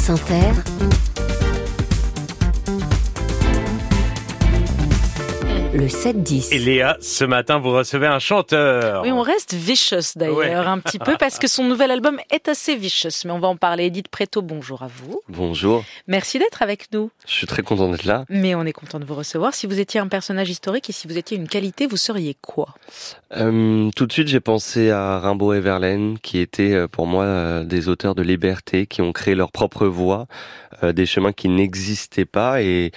France 0.00 0.08
Inter, 0.08 1.09
le 5.72 5.86
7-10. 5.86 6.52
Et 6.52 6.58
Léa, 6.58 6.96
ce 7.00 7.24
matin, 7.24 7.58
vous 7.60 7.70
recevez 7.70 8.08
un 8.08 8.18
chanteur. 8.18 9.02
Oui, 9.04 9.12
on 9.12 9.22
reste 9.22 9.54
vicious 9.54 9.96
d'ailleurs 10.16 10.36
Ouais. 10.36 10.52
un 10.52 10.78
petit 10.80 10.98
peu 10.98 11.16
parce 11.16 11.38
que 11.38 11.46
son 11.46 11.62
nouvel 11.64 11.92
album 11.92 12.18
est 12.32 12.48
assez 12.48 12.74
vicious. 12.74 13.08
Mais 13.24 13.30
on 13.30 13.38
va 13.38 13.46
en 13.48 13.56
parler. 13.56 13.84
Edith 13.84 14.08
Preto, 14.08 14.42
bonjour 14.42 14.82
à 14.82 14.88
vous. 14.88 15.20
Bonjour, 15.28 15.84
Merci 16.08 16.40
d'être 16.40 16.62
avec 16.62 16.92
nous. 16.92 17.10
je 17.26 17.32
suis 17.34 17.46
très 17.46 17.62
content 17.62 17.88
d'être 17.88 18.04
là. 18.04 18.24
Mais 18.28 18.56
on 18.56 18.64
est 18.64 18.72
content 18.72 18.98
de 18.98 19.04
vous 19.04 19.14
recevoir. 19.14 19.54
Si 19.54 19.68
vous 19.68 19.78
étiez 19.78 20.00
un 20.00 20.08
personnage 20.08 20.50
historique 20.50 20.90
et 20.90 20.92
si 20.92 21.06
vous 21.06 21.16
étiez 21.16 21.36
une 21.36 21.48
qualité, 21.48 21.86
vous 21.86 21.96
seriez 21.96 22.36
quoi? 22.42 22.74
Euh, 23.36 23.90
tout 23.94 24.06
de 24.06 24.12
suite, 24.12 24.26
j'ai 24.26 24.40
pensé 24.40 24.90
à 24.90 25.20
Rimbaud 25.20 25.52
et 25.52 25.60
Verlaine, 25.60 26.18
qui 26.18 26.40
étaient 26.40 26.72
euh, 26.74 26.88
pour 26.88 27.06
moi 27.06 27.24
euh, 27.24 27.64
des 27.64 27.88
auteurs 27.88 28.16
de 28.16 28.22
liberté, 28.22 28.86
qui 28.86 29.02
ont 29.02 29.12
créé 29.12 29.36
leur 29.36 29.52
propre 29.52 29.86
voie, 29.86 30.26
euh, 30.82 30.92
des 30.92 31.06
chemins 31.06 31.32
qui 31.32 31.48
n'existaient 31.48 32.24
pas. 32.24 32.60
Et 32.60 32.90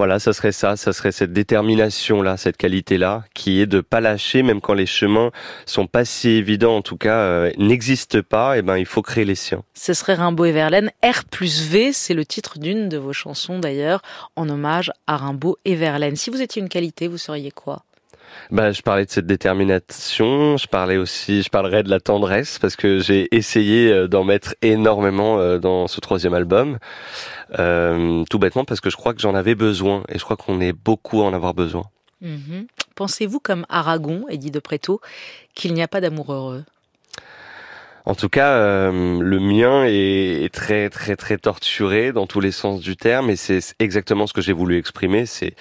voilà, 0.00 0.18
ça 0.18 0.32
serait 0.32 0.52
ça, 0.52 0.76
ça 0.76 0.94
serait 0.94 1.12
cette 1.12 1.34
détermination-là, 1.34 2.38
cette 2.38 2.56
qualité-là, 2.56 3.24
qui 3.34 3.60
est 3.60 3.66
de 3.66 3.82
pas 3.82 4.00
lâcher, 4.00 4.42
même 4.42 4.62
quand 4.62 4.72
les 4.72 4.86
chemins 4.86 5.30
sont 5.66 5.86
pas 5.86 6.06
si 6.06 6.30
évidents, 6.30 6.76
en 6.76 6.80
tout 6.80 6.96
cas, 6.96 7.18
euh, 7.18 7.50
n'existent 7.58 8.22
pas. 8.26 8.56
Et 8.56 8.62
ben, 8.62 8.78
il 8.78 8.86
faut 8.86 9.02
créer 9.02 9.26
les 9.26 9.34
siens. 9.34 9.62
Ce 9.74 9.92
serait 9.92 10.14
Rimbaud 10.14 10.46
et 10.46 10.52
Verlaine. 10.52 10.90
R 11.04 11.26
plus 11.30 11.64
V, 11.68 11.92
c'est 11.92 12.14
le 12.14 12.24
titre 12.24 12.58
d'une 12.58 12.88
de 12.88 12.96
vos 12.96 13.12
chansons 13.12 13.58
d'ailleurs, 13.58 14.00
en 14.36 14.48
hommage 14.48 14.90
à 15.06 15.18
Rimbaud 15.18 15.58
et 15.66 15.74
Verlaine. 15.74 16.16
Si 16.16 16.30
vous 16.30 16.40
étiez 16.40 16.62
une 16.62 16.70
qualité, 16.70 17.06
vous 17.06 17.18
seriez 17.18 17.50
quoi? 17.50 17.82
Bah, 18.50 18.72
je 18.72 18.82
parlais 18.82 19.04
de 19.04 19.10
cette 19.10 19.26
détermination. 19.26 20.56
Je 20.56 20.66
parlais 20.66 20.96
aussi, 20.96 21.42
je 21.42 21.50
parlerais 21.50 21.82
de 21.82 21.90
la 21.90 22.00
tendresse 22.00 22.58
parce 22.58 22.76
que 22.76 22.98
j'ai 22.98 23.28
essayé 23.34 23.90
euh, 23.92 24.08
d'en 24.08 24.24
mettre 24.24 24.54
énormément 24.62 25.38
euh, 25.38 25.58
dans 25.58 25.86
ce 25.86 26.00
troisième 26.00 26.34
album. 26.34 26.78
Euh, 27.58 28.24
tout 28.30 28.38
bêtement 28.38 28.64
parce 28.64 28.80
que 28.80 28.90
je 28.90 28.96
crois 28.96 29.14
que 29.14 29.20
j'en 29.20 29.34
avais 29.34 29.54
besoin 29.54 30.02
et 30.08 30.18
je 30.18 30.24
crois 30.24 30.36
qu'on 30.36 30.60
est 30.60 30.72
beaucoup 30.72 31.22
à 31.22 31.24
en 31.24 31.32
avoir 31.32 31.54
besoin. 31.54 31.84
Mhm. 32.20 32.66
Pensez-vous 32.96 33.40
comme 33.40 33.64
Aragon, 33.68 34.26
Edith 34.28 34.52
de 34.52 34.60
Preto, 34.60 35.00
qu'il 35.54 35.72
n'y 35.74 35.82
a 35.82 35.88
pas 35.88 36.00
d'amour 36.00 36.32
heureux? 36.32 36.64
En 38.06 38.14
tout 38.14 38.28
cas, 38.28 38.54
euh, 38.54 39.20
le 39.20 39.38
mien 39.38 39.84
est, 39.84 40.44
est 40.44 40.52
très 40.52 40.90
très 40.90 41.16
très 41.16 41.36
torturé 41.38 42.12
dans 42.12 42.26
tous 42.26 42.40
les 42.40 42.50
sens 42.50 42.80
du 42.80 42.96
terme 42.96 43.30
et 43.30 43.36
c'est 43.36 43.60
exactement 43.78 44.26
ce 44.26 44.32
que 44.32 44.40
j'ai 44.40 44.52
voulu 44.52 44.78
exprimer. 44.78 45.26
C'est 45.26 45.54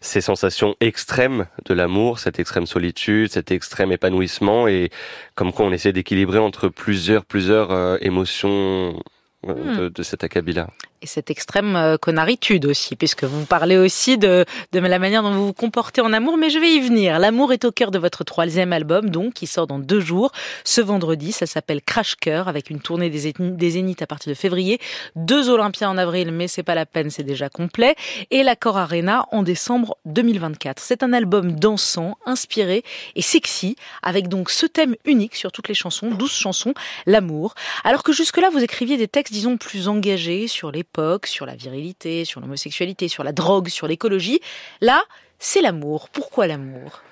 ces 0.00 0.20
sensations 0.20 0.76
extrêmes 0.80 1.46
de 1.66 1.74
l'amour, 1.74 2.18
cette 2.18 2.38
extrême 2.38 2.66
solitude, 2.66 3.30
cet 3.30 3.50
extrême 3.50 3.92
épanouissement 3.92 4.66
et 4.66 4.90
comme 5.34 5.52
quoi 5.52 5.66
on 5.66 5.72
essaie 5.72 5.92
d'équilibrer 5.92 6.38
entre 6.38 6.68
plusieurs 6.68 7.24
plusieurs 7.24 7.70
euh, 7.70 7.98
émotions 8.00 8.98
euh, 9.46 9.76
de, 9.76 9.88
de 9.88 10.02
cet 10.02 10.24
acabit-là. 10.24 10.68
Et 11.02 11.06
cette 11.06 11.30
extrême 11.30 11.76
euh, 11.76 11.96
connaritude 11.96 12.66
aussi, 12.66 12.96
puisque 12.96 13.24
vous 13.24 13.44
parlez 13.46 13.78
aussi 13.78 14.18
de, 14.18 14.44
de 14.72 14.78
la 14.78 14.98
manière 14.98 15.22
dont 15.22 15.32
vous 15.32 15.46
vous 15.46 15.52
comportez 15.52 16.00
en 16.00 16.12
amour, 16.12 16.36
mais 16.36 16.50
je 16.50 16.58
vais 16.58 16.70
y 16.70 16.80
venir. 16.80 17.18
L'amour 17.18 17.52
est 17.52 17.64
au 17.64 17.72
cœur 17.72 17.90
de 17.90 17.98
votre 17.98 18.24
troisième 18.24 18.72
album, 18.72 19.08
donc, 19.10 19.34
qui 19.34 19.46
sort 19.46 19.66
dans 19.66 19.78
deux 19.78 20.00
jours, 20.00 20.32
ce 20.64 20.80
vendredi. 20.80 21.32
Ça 21.32 21.46
s'appelle 21.46 21.80
Crash 21.82 22.16
Cœur, 22.16 22.48
avec 22.48 22.70
une 22.70 22.80
tournée 22.80 23.10
des, 23.10 23.32
des 23.38 23.70
Zéniths 23.70 24.02
à 24.02 24.06
partir 24.06 24.30
de 24.30 24.34
février, 24.36 24.78
deux 25.16 25.48
Olympiens 25.48 25.90
en 25.90 25.96
avril, 25.96 26.32
mais 26.32 26.48
c'est 26.48 26.62
pas 26.62 26.74
la 26.74 26.86
peine, 26.86 27.10
c'est 27.10 27.22
déjà 27.22 27.48
complet, 27.48 27.94
et 28.30 28.42
l'Accor 28.42 28.76
Arena 28.76 29.26
en 29.32 29.42
décembre 29.42 29.96
2024. 30.04 30.80
C'est 30.82 31.02
un 31.02 31.12
album 31.12 31.52
dansant, 31.52 32.18
inspiré 32.26 32.82
et 33.16 33.22
sexy, 33.22 33.76
avec 34.02 34.28
donc 34.28 34.50
ce 34.50 34.66
thème 34.66 34.96
unique 35.04 35.34
sur 35.34 35.52
toutes 35.52 35.68
les 35.68 35.74
chansons, 35.74 36.10
12 36.10 36.30
chansons, 36.30 36.74
l'amour. 37.06 37.54
Alors 37.84 38.02
que 38.02 38.12
jusque-là, 38.12 38.50
vous 38.50 38.62
écriviez 38.62 38.96
des 38.96 39.08
textes, 39.08 39.32
disons, 39.32 39.56
plus 39.56 39.88
engagés 39.88 40.46
sur 40.46 40.70
sur 41.24 41.46
la 41.46 41.54
virilité, 41.54 42.24
sur 42.24 42.40
l'homosexualité, 42.40 43.08
sur 43.08 43.24
la 43.24 43.32
drogue, 43.32 43.68
sur 43.68 43.86
l'écologie. 43.86 44.40
Là, 44.80 45.02
c'est 45.38 45.62
l'amour. 45.62 46.08
Pourquoi 46.10 46.46
l'amour? 46.46 47.02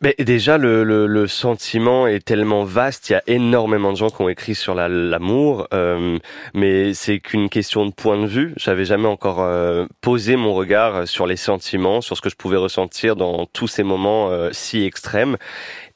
Mais 0.00 0.14
déjà, 0.20 0.58
le, 0.58 1.26
sentiment 1.26 2.06
est 2.06 2.24
tellement 2.24 2.62
vaste. 2.62 3.10
Il 3.10 3.14
y 3.14 3.16
a 3.16 3.22
énormément 3.26 3.90
de 3.92 3.96
gens 3.96 4.10
qui 4.10 4.22
ont 4.22 4.28
écrit 4.28 4.54
sur 4.54 4.74
la- 4.76 4.88
l'amour, 4.88 5.66
euh, 5.74 6.18
mais 6.54 6.94
c'est 6.94 7.18
qu'une 7.18 7.48
question 7.48 7.84
de 7.84 7.90
point 7.90 8.16
de 8.16 8.26
vue. 8.26 8.54
J'avais 8.56 8.84
jamais 8.84 9.08
encore 9.08 9.40
euh, 9.40 9.86
posé 10.00 10.36
mon 10.36 10.54
regard 10.54 11.08
sur 11.08 11.26
les 11.26 11.36
sentiments, 11.36 12.00
sur 12.00 12.16
ce 12.16 12.22
que 12.22 12.30
je 12.30 12.36
pouvais 12.36 12.56
ressentir 12.56 13.16
dans 13.16 13.46
tous 13.46 13.66
ces 13.66 13.82
moments 13.82 14.30
euh, 14.30 14.50
si 14.52 14.84
extrêmes. 14.84 15.36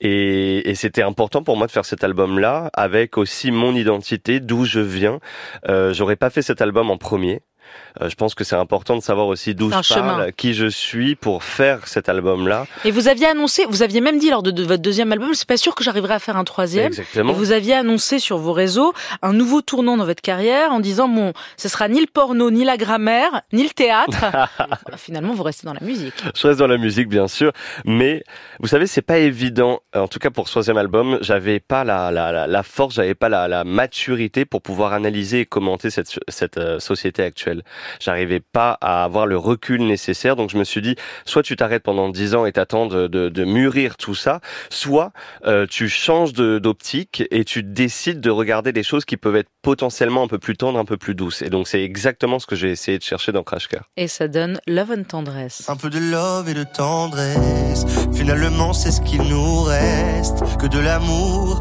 Et, 0.04 0.68
et 0.68 0.74
c'était 0.74 1.02
important 1.02 1.44
pour 1.44 1.56
moi 1.56 1.68
de 1.68 1.72
faire 1.72 1.84
cet 1.84 2.02
album-là, 2.02 2.70
avec 2.74 3.16
aussi 3.16 3.52
mon 3.52 3.72
identité, 3.76 4.40
d'où 4.40 4.64
je 4.64 4.80
viens. 4.80 5.20
Euh, 5.68 5.94
J'aurais 5.94 6.16
pas 6.16 6.28
fait 6.28 6.42
cet 6.42 6.60
album 6.60 6.90
en 6.90 6.98
premier. 6.98 7.42
Euh, 8.00 8.08
je 8.08 8.14
pense 8.14 8.34
que 8.34 8.44
c'est 8.44 8.56
important 8.56 8.96
de 8.96 9.02
savoir 9.02 9.26
aussi 9.26 9.54
d'où 9.54 9.66
je 9.66 9.70
parle, 9.70 9.84
chemin. 9.84 10.30
qui 10.32 10.54
je 10.54 10.66
suis 10.66 11.14
pour 11.14 11.44
faire 11.44 11.86
cet 11.86 12.08
album-là. 12.08 12.66
Et 12.84 12.90
vous 12.90 13.08
aviez 13.08 13.26
annoncé, 13.26 13.64
vous 13.68 13.82
aviez 13.82 14.00
même 14.00 14.18
dit 14.18 14.30
lors 14.30 14.42
de, 14.42 14.50
de 14.50 14.62
votre 14.62 14.82
deuxième 14.82 15.12
album, 15.12 15.34
c'est 15.34 15.46
pas 15.48 15.56
sûr 15.56 15.74
que 15.74 15.84
j'arriverai 15.84 16.14
à 16.14 16.18
faire 16.18 16.36
un 16.36 16.44
troisième. 16.44 16.86
Exactement. 16.86 17.32
Et 17.32 17.34
vous 17.34 17.52
aviez 17.52 17.74
annoncé 17.74 18.18
sur 18.18 18.38
vos 18.38 18.52
réseaux 18.52 18.92
un 19.20 19.32
nouveau 19.32 19.60
tournant 19.60 19.96
dans 19.96 20.04
votre 20.06 20.22
carrière 20.22 20.72
en 20.72 20.80
disant 20.80 21.08
bon, 21.08 21.32
ce 21.56 21.68
sera 21.68 21.88
ni 21.88 22.00
le 22.00 22.06
porno, 22.12 22.50
ni 22.50 22.64
la 22.64 22.76
grammaire, 22.76 23.42
ni 23.52 23.62
le 23.64 23.70
théâtre. 23.70 24.18
Bah, 24.58 24.96
Finalement, 24.96 25.34
vous 25.34 25.42
restez 25.42 25.66
dans 25.66 25.74
la 25.74 25.80
musique. 25.80 26.14
Je 26.34 26.46
reste 26.46 26.58
dans 26.58 26.66
la 26.66 26.76
musique, 26.78 27.08
bien 27.08 27.28
sûr, 27.28 27.52
mais 27.84 28.24
vous 28.60 28.66
savez, 28.68 28.86
c'est 28.86 29.02
pas 29.02 29.18
évident. 29.18 29.80
En 29.94 30.08
tout 30.08 30.18
cas, 30.18 30.30
pour 30.30 30.46
ce 30.48 30.52
troisième 30.52 30.76
album, 30.76 31.18
j'avais 31.20 31.60
pas 31.60 31.84
la, 31.84 32.10
la, 32.10 32.32
la, 32.32 32.46
la 32.46 32.62
force, 32.62 32.94
j'avais 32.94 33.14
pas 33.14 33.28
la, 33.28 33.48
la 33.48 33.64
maturité 33.64 34.44
pour 34.44 34.62
pouvoir 34.62 34.92
analyser 34.92 35.40
et 35.40 35.46
commenter 35.46 35.90
cette, 35.90 36.18
cette 36.28 36.58
euh, 36.58 36.78
société 36.80 37.22
actuelle. 37.22 37.61
J'arrivais 38.00 38.40
pas 38.40 38.78
à 38.80 39.04
avoir 39.04 39.26
le 39.26 39.36
recul 39.36 39.84
nécessaire, 39.86 40.36
donc 40.36 40.50
je 40.50 40.58
me 40.58 40.64
suis 40.64 40.82
dit, 40.82 40.96
soit 41.24 41.42
tu 41.42 41.56
t'arrêtes 41.56 41.82
pendant 41.82 42.08
dix 42.08 42.34
ans 42.34 42.46
et 42.46 42.52
t'attends 42.52 42.86
de, 42.86 43.06
de, 43.06 43.28
de 43.28 43.44
mûrir 43.44 43.96
tout 43.96 44.14
ça, 44.14 44.40
soit 44.70 45.12
euh, 45.46 45.66
tu 45.68 45.88
changes 45.88 46.32
d'optique 46.32 47.24
et 47.30 47.44
tu 47.44 47.62
décides 47.62 48.20
de 48.20 48.30
regarder 48.30 48.72
des 48.72 48.82
choses 48.82 49.04
qui 49.04 49.16
peuvent 49.16 49.36
être 49.36 49.50
potentiellement 49.62 50.22
un 50.24 50.28
peu 50.28 50.38
plus 50.38 50.56
tendres, 50.56 50.78
un 50.78 50.84
peu 50.84 50.96
plus 50.96 51.14
douces. 51.14 51.42
Et 51.42 51.50
donc 51.50 51.68
c'est 51.68 51.82
exactement 51.82 52.38
ce 52.38 52.46
que 52.46 52.56
j'ai 52.56 52.70
essayé 52.70 52.98
de 52.98 53.02
chercher 53.02 53.32
dans 53.32 53.42
Crash 53.42 53.68
Car. 53.68 53.84
Et 53.96 54.08
ça 54.08 54.28
donne 54.28 54.60
Love 54.66 54.92
and 54.98 55.04
Tendresse. 55.04 55.68
Un 55.68 55.76
peu 55.76 55.90
de 55.90 55.98
love 55.98 56.48
et 56.48 56.54
de 56.54 56.64
tendresse. 56.64 57.84
Finalement, 58.14 58.72
c'est 58.72 58.90
ce 58.90 59.00
qu'il 59.00 59.22
nous 59.22 59.62
reste. 59.62 60.42
Que 60.58 60.66
de 60.66 60.78
l'amour, 60.78 61.60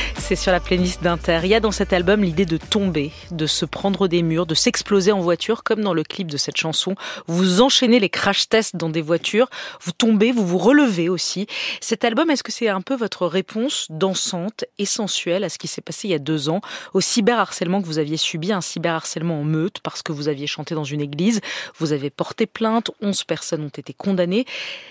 C'est 0.31 0.37
sur 0.37 0.53
la 0.53 0.61
playlist 0.61 1.03
d'Inter. 1.03 1.41
Il 1.43 1.49
y 1.49 1.55
a 1.55 1.59
dans 1.59 1.71
cet 1.71 1.91
album 1.91 2.23
l'idée 2.23 2.45
de 2.45 2.55
tomber, 2.55 3.11
de 3.31 3.45
se 3.47 3.65
prendre 3.65 4.07
des 4.07 4.21
murs, 4.21 4.45
de 4.45 4.55
s'exploser 4.55 5.11
en 5.11 5.19
voiture, 5.19 5.61
comme 5.61 5.81
dans 5.81 5.93
le 5.93 6.05
clip 6.05 6.31
de 6.31 6.37
cette 6.37 6.55
chanson. 6.55 6.95
Vous 7.27 7.59
enchaînez 7.59 7.99
les 7.99 8.07
crash 8.07 8.47
tests 8.47 8.77
dans 8.77 8.87
des 8.87 9.01
voitures, 9.01 9.49
vous 9.81 9.91
tombez, 9.91 10.31
vous 10.31 10.47
vous 10.47 10.57
relevez 10.57 11.09
aussi. 11.09 11.47
Cet 11.81 12.05
album, 12.05 12.29
est-ce 12.29 12.43
que 12.43 12.51
c'est 12.53 12.69
un 12.69 12.79
peu 12.79 12.95
votre 12.95 13.27
réponse 13.27 13.87
dansante 13.89 14.63
et 14.77 14.85
sensuelle 14.85 15.43
à 15.43 15.49
ce 15.49 15.57
qui 15.57 15.67
s'est 15.67 15.81
passé 15.81 16.07
il 16.07 16.11
y 16.11 16.13
a 16.13 16.19
deux 16.19 16.47
ans, 16.47 16.61
au 16.93 17.01
cyberharcèlement 17.01 17.81
que 17.81 17.87
vous 17.87 17.99
aviez 17.99 18.15
subi, 18.15 18.53
un 18.53 18.61
cyberharcèlement 18.61 19.41
en 19.41 19.43
meute 19.43 19.81
parce 19.81 20.01
que 20.01 20.13
vous 20.13 20.29
aviez 20.29 20.47
chanté 20.47 20.75
dans 20.75 20.85
une 20.85 21.01
église, 21.01 21.41
vous 21.77 21.91
avez 21.91 22.09
porté 22.09 22.45
plainte, 22.45 22.89
11 23.01 23.25
personnes 23.25 23.65
ont 23.65 23.67
été 23.67 23.93
condamnées. 23.93 24.45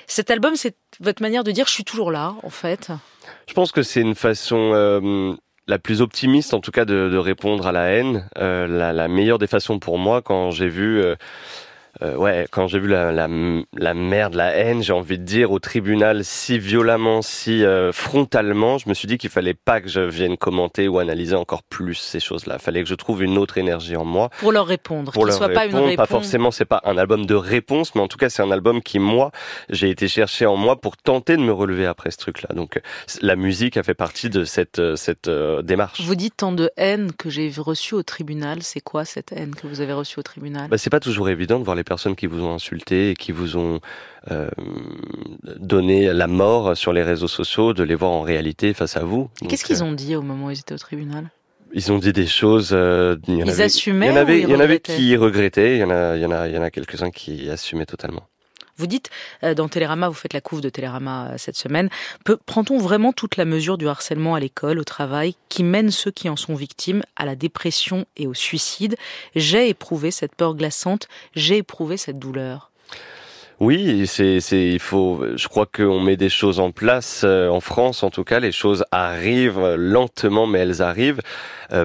Cet 0.06 0.31
album, 0.31 0.54
c'est 0.54 0.76
votre 0.98 1.22
manière 1.22 1.44
de 1.44 1.52
dire 1.52 1.66
je 1.66 1.72
suis 1.72 1.84
toujours 1.84 2.10
là, 2.10 2.34
en 2.42 2.50
fait. 2.50 2.90
Je 3.46 3.54
pense 3.54 3.72
que 3.72 3.82
c'est 3.82 4.00
une 4.00 4.14
façon 4.14 4.72
euh, 4.75 5.34
la 5.66 5.78
plus 5.78 6.00
optimiste, 6.00 6.54
en 6.54 6.60
tout 6.60 6.70
cas, 6.72 6.84
de, 6.84 7.16
répondre 7.16 7.66
à 7.66 7.72
la 7.72 7.90
haine. 7.90 8.28
Euh, 8.38 8.66
la, 8.66 8.92
la 8.92 9.08
meilleure 9.08 9.38
des 9.38 9.46
façons 9.46 9.78
pour 9.78 9.98
moi, 9.98 10.22
quand 10.22 10.50
j'ai 10.50 10.69
vu 10.69 11.02
euh, 12.02 12.17
ouais, 12.17 12.47
quand 12.50 12.67
j'ai 12.67 12.79
vu 12.79 12.88
la, 12.88 13.12
la, 13.12 13.29
la 13.76 13.94
merde, 13.94 14.35
la 14.35 14.55
haine, 14.56 14.82
j'ai 14.82 14.93
envie 14.93 15.19
de 15.19 15.25
dire, 15.25 15.50
au 15.52 15.58
tribunal 15.58 16.25
si 16.25 16.58
violemment, 16.58 17.23
si 17.23 17.64
euh, 17.64 17.93
frontalement, 17.93 18.79
je 18.79 18.88
me 18.88 18.94
suis 18.94 19.06
dit 19.08 19.19
qu'il 19.19 19.31
fallait 19.31 19.55
pas 19.55 19.81
que 19.81 19.88
je 19.88 20.00
vienne 20.00 20.37
commenter 20.37 20.88
ou 20.88 20.99
analyser 20.99 21.35
encore 21.37 21.62
plus 21.62 21.94
ces 21.94 22.20
choses-là. 22.20 22.56
Il 22.58 22.62
fallait 22.62 22.82
que 22.82 22.88
je 22.88 22.94
trouve 22.94 23.23
une 23.23 23.38
autre 23.38 23.58
énergie 23.58 23.97
en 23.97 24.05
moi. 24.05 24.31
Pour 24.38 24.52
leur 24.52 24.67
répondre, 24.67 25.12
Pour 25.12 25.26
leur 25.26 25.35
soit 25.37 25.49
pas 25.49 25.64
une 25.67 25.73
répondre, 25.73 25.85
réponse. 25.91 25.97
pas 25.97 26.06
forcément, 26.06 26.50
c'est 26.50 26.64
pas 26.64 26.81
un 26.85 26.97
album 26.97 27.26
de 27.26 27.35
réponse, 27.35 27.94
mais 27.94 28.00
en 28.00 28.08
tout 28.08 28.19
cas, 28.19 28.29
c'est 28.31 28.43
un 28.43 28.50
album 28.50 28.82
qui, 28.82 28.99
moi, 28.99 29.31
j'ai 29.69 29.91
été 29.91 30.08
chercher 30.08 30.46
en 30.46 30.56
moi 30.56 30.81
pour 30.81 30.96
tenter 30.96 31.37
de 31.37 31.43
me 31.43 31.53
relever 31.53 31.87
après 31.87 32.11
ce 32.11 32.17
truc-là. 32.19 32.55
Donc, 32.55 32.81
la 33.20 33.37
musique 33.37 33.76
a 33.76 33.82
fait 33.82 33.94
partie 33.94 34.31
de 34.31 34.44
cette, 34.44 34.79
euh, 34.79 34.96
cette 34.96 35.29
euh, 35.29 35.62
démarche. 35.62 36.00
Vous 36.00 36.14
dites 36.14 36.37
tant 36.38 36.53
de 36.53 36.70
haine 36.76 37.12
que 37.12 37.31
j'ai 37.31 37.50
reçue 37.58 37.94
au 37.94 38.03
tribunal. 38.03 38.62
C'est 38.62 38.81
quoi 38.81 39.05
cette 39.05 39.32
haine 39.32 39.55
que 39.55 39.67
vous 39.67 39.81
avez 39.81 39.93
reçue 39.93 40.19
au 40.19 40.23
tribunal? 40.23 40.69
Bah, 40.69 40.79
c'est 40.79 40.91
pas 40.91 41.00
toujours 41.00 41.29
évident 41.29 41.58
de 41.58 41.64
voir 41.64 41.76
les 41.76 41.85
personnes 41.90 42.14
qui 42.14 42.28
vous 42.28 42.42
ont 42.44 42.54
insulté 42.54 43.10
et 43.10 43.14
qui 43.14 43.32
vous 43.32 43.56
ont 43.56 43.81
euh, 44.31 44.48
donné 45.58 46.12
la 46.12 46.28
mort 46.28 46.76
sur 46.76 46.92
les 46.92 47.02
réseaux 47.02 47.32
sociaux, 47.40 47.75
de 47.75 47.82
les 47.82 47.96
voir 47.96 48.12
en 48.12 48.22
réalité 48.22 48.75
face 48.75 48.96
à 48.96 49.04
vous. 49.10 49.28
Qu'est-ce 49.48 49.64
qu'ils 49.64 49.82
ont 49.82 49.90
dit 49.92 50.14
au 50.14 50.22
moment 50.22 50.46
où 50.46 50.50
ils 50.52 50.60
étaient 50.60 50.78
au 50.81 50.84
tribunal? 50.88 51.25
Ils 51.72 51.90
ont 51.90 51.98
dit 51.98 52.12
des 52.12 52.28
choses. 52.28 52.70
Euh, 52.72 53.16
il 53.26 53.38
y 53.38 53.42
en 53.42 53.46
ils 53.46 53.50
avait, 53.50 53.64
assumaient. 53.64 54.06
Il 54.06 54.10
y 54.10 54.12
en 54.12 54.20
avait, 54.25 54.40
il 54.40 54.48
y 54.48 54.54
en 54.54 54.60
avait 54.60 54.78
qui 54.78 55.16
regrettaient. 55.16 55.75
Il 55.76 55.81
y 55.81 55.84
en 55.84 55.90
a, 55.90 56.16
il 56.16 56.22
y 56.22 56.26
en 56.26 56.31
a, 56.31 56.48
il 56.48 56.54
y 56.54 56.58
en 56.58 56.62
a 56.62 56.70
quelques-uns 56.70 57.10
qui 57.10 57.50
assumaient 57.50 57.87
totalement. 57.87 58.25
Vous 58.81 58.87
dites 58.87 59.11
euh, 59.44 59.53
dans 59.53 59.69
Télérama, 59.69 60.09
vous 60.09 60.15
faites 60.15 60.32
la 60.32 60.41
couve 60.41 60.62
de 60.62 60.71
Télérama 60.71 61.32
euh, 61.32 61.35
cette 61.37 61.56
semaine. 61.56 61.91
Prend-on 62.47 62.79
vraiment 62.79 63.12
toute 63.12 63.37
la 63.37 63.44
mesure 63.44 63.77
du 63.77 63.87
harcèlement 63.87 64.35
à 64.35 64.41
l'école, 64.41 64.79
au 64.79 64.85
travail, 64.85 65.35
qui 65.50 65.65
mène 65.65 65.91
ceux 65.91 66.11
qui 66.11 66.31
en 66.31 66.37
sont 66.37 66.55
victimes 66.55 67.03
à 67.15 67.27
la 67.27 67.37
dépression 67.37 68.06
et 68.17 68.27
au 68.27 68.32
suicide? 68.32 68.97
J'ai 69.37 69.69
éprouvé 69.69 70.11
cette 70.11 70.35
peur 70.35 70.55
glaçante, 70.55 71.09
j'ai 71.35 71.59
éprouvé 71.59 71.99
cette 71.99 72.19
douleur. 72.19 72.71
Oui, 73.59 74.06
c'est, 74.06 74.38
il 74.50 74.79
faut. 74.79 75.23
Je 75.37 75.47
crois 75.47 75.67
qu'on 75.67 76.00
met 76.00 76.17
des 76.17 76.31
choses 76.31 76.59
en 76.59 76.71
place 76.71 77.21
euh, 77.25 77.50
en 77.50 77.61
France, 77.61 78.03
en 78.03 78.09
tout 78.09 78.25
cas, 78.25 78.41
les 78.41 78.53
choses 78.53 78.87
arrivent 78.91 79.75
lentement, 79.77 80.47
mais 80.47 80.61
elles 80.61 80.81
arrivent 80.81 81.21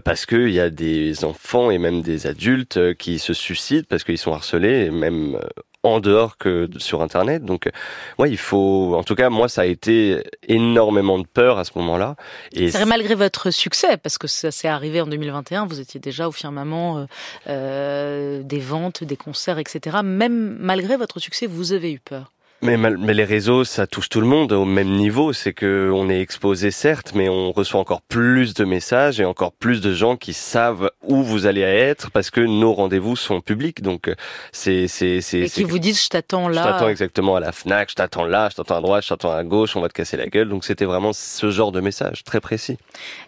parce 0.06 0.26
qu'il 0.26 0.50
y 0.50 0.60
a 0.60 0.72
des 0.72 1.26
enfants 1.26 1.70
et 1.70 1.78
même 1.78 2.02
des 2.02 2.26
adultes 2.26 2.96
qui 2.96 3.20
se 3.20 3.34
suicident 3.34 3.86
parce 3.88 4.04
qu'ils 4.04 4.18
sont 4.18 4.34
harcelés, 4.34 4.86
et 4.86 4.90
même 4.90 5.38
en 5.86 6.00
dehors 6.00 6.38
que 6.38 6.68
sur 6.78 7.02
Internet. 7.02 7.46
Donc, 7.46 7.70
ouais, 8.18 8.30
il 8.30 8.38
faut. 8.38 8.96
En 8.98 9.04
tout 9.04 9.16
cas, 9.16 9.30
moi, 9.30 9.48
ça 9.48 9.62
a 9.62 9.66
été 9.66 10.24
énormément 10.48 11.20
de 11.20 11.28
peur 11.28 11.60
à 11.60 11.64
ce 11.64 11.72
moment-là. 11.76 12.16
Et 12.52 12.72
c'est 12.72 12.86
malgré 12.86 13.16
votre 13.16 13.52
succès, 13.52 13.98
parce 13.98 14.18
que 14.18 14.28
ça 14.28 14.52
s'est 14.52 14.68
arrivé 14.68 15.02
en 15.02 15.08
2021. 15.08 15.66
Vous 15.66 15.80
étiez 15.80 16.00
déjà 16.00 16.28
au 16.28 16.32
firmament 16.32 16.98
euh, 16.98 17.06
euh, 17.48 18.44
des 18.44 18.60
ventes, 18.60 19.04
des 19.04 19.18
concerts, 19.18 19.60
etc. 19.60 19.98
Même 20.04 20.58
malgré 20.60 20.98
votre 20.98 21.20
succès, 21.20 21.48
vous 21.48 21.74
avez 21.74 21.92
eu 21.92 22.00
peur. 22.00 22.32
Mais, 22.62 22.78
mais, 22.78 23.14
les 23.14 23.26
réseaux, 23.26 23.64
ça 23.64 23.86
touche 23.86 24.10
tout 24.10 24.22
le 24.22 24.28
monde 24.28 24.52
au 24.54 24.66
même 24.66 24.90
niveau. 24.90 25.34
C'est 25.34 25.54
que 25.54 25.92
on 25.94 26.10
est 26.10 26.22
exposé 26.22 26.72
certes, 26.72 27.12
mais 27.14 27.30
on 27.30 27.52
reçoit 27.52 27.80
encore 27.80 28.02
plus 28.02 28.54
de 28.54 28.64
messages 28.64 29.20
et 29.20 29.26
encore 29.26 29.52
plus 29.52 29.82
de 29.82 29.94
gens 29.94 30.16
qui 30.16 30.34
savent 30.34 30.90
où 31.04 31.22
vous 31.22 31.46
allez 31.46 31.62
être 31.62 32.12
parce 32.12 32.32
que 32.32 32.42
nos 32.42 32.74
rendez-vous 32.74 33.16
sont 33.16 33.42
publics. 33.42 33.82
Donc 33.82 34.12
c'est 34.52 34.88
c'est 34.88 35.22
c'est. 35.22 35.42
Et 35.42 35.50
qui 35.50 35.64
vous 35.64 35.80
disent 35.80 36.04
je 36.04 36.10
t'attends 36.10 36.48
là. 36.48 36.64
Je 36.64 36.68
t'attends 36.68 36.90
exactement 36.90 37.36
à 37.36 37.40
la 37.40 37.52
Fnac, 37.52 37.90
je 37.90 37.96
t'attends 37.96 38.26
là, 38.26 38.50
je 38.50 38.56
t'attends 38.56 38.78
à 38.78 38.82
droite, 38.82 39.04
je 39.04 39.10
t'attends 39.10 39.32
à 39.32 39.44
gauche, 39.44 39.76
on 39.76 39.82
va 39.82 39.90
te 39.90 39.94
casser 39.94 40.18
la 40.18 40.28
gueule. 40.28 40.50
Donc 40.50 40.64
c'était 40.64 40.86
vraiment 40.86 41.12
ce 41.14 41.52
genre 41.52 41.72
de 41.72 41.82
message 41.82 42.24
très 42.24 42.40
précis. 42.40 42.78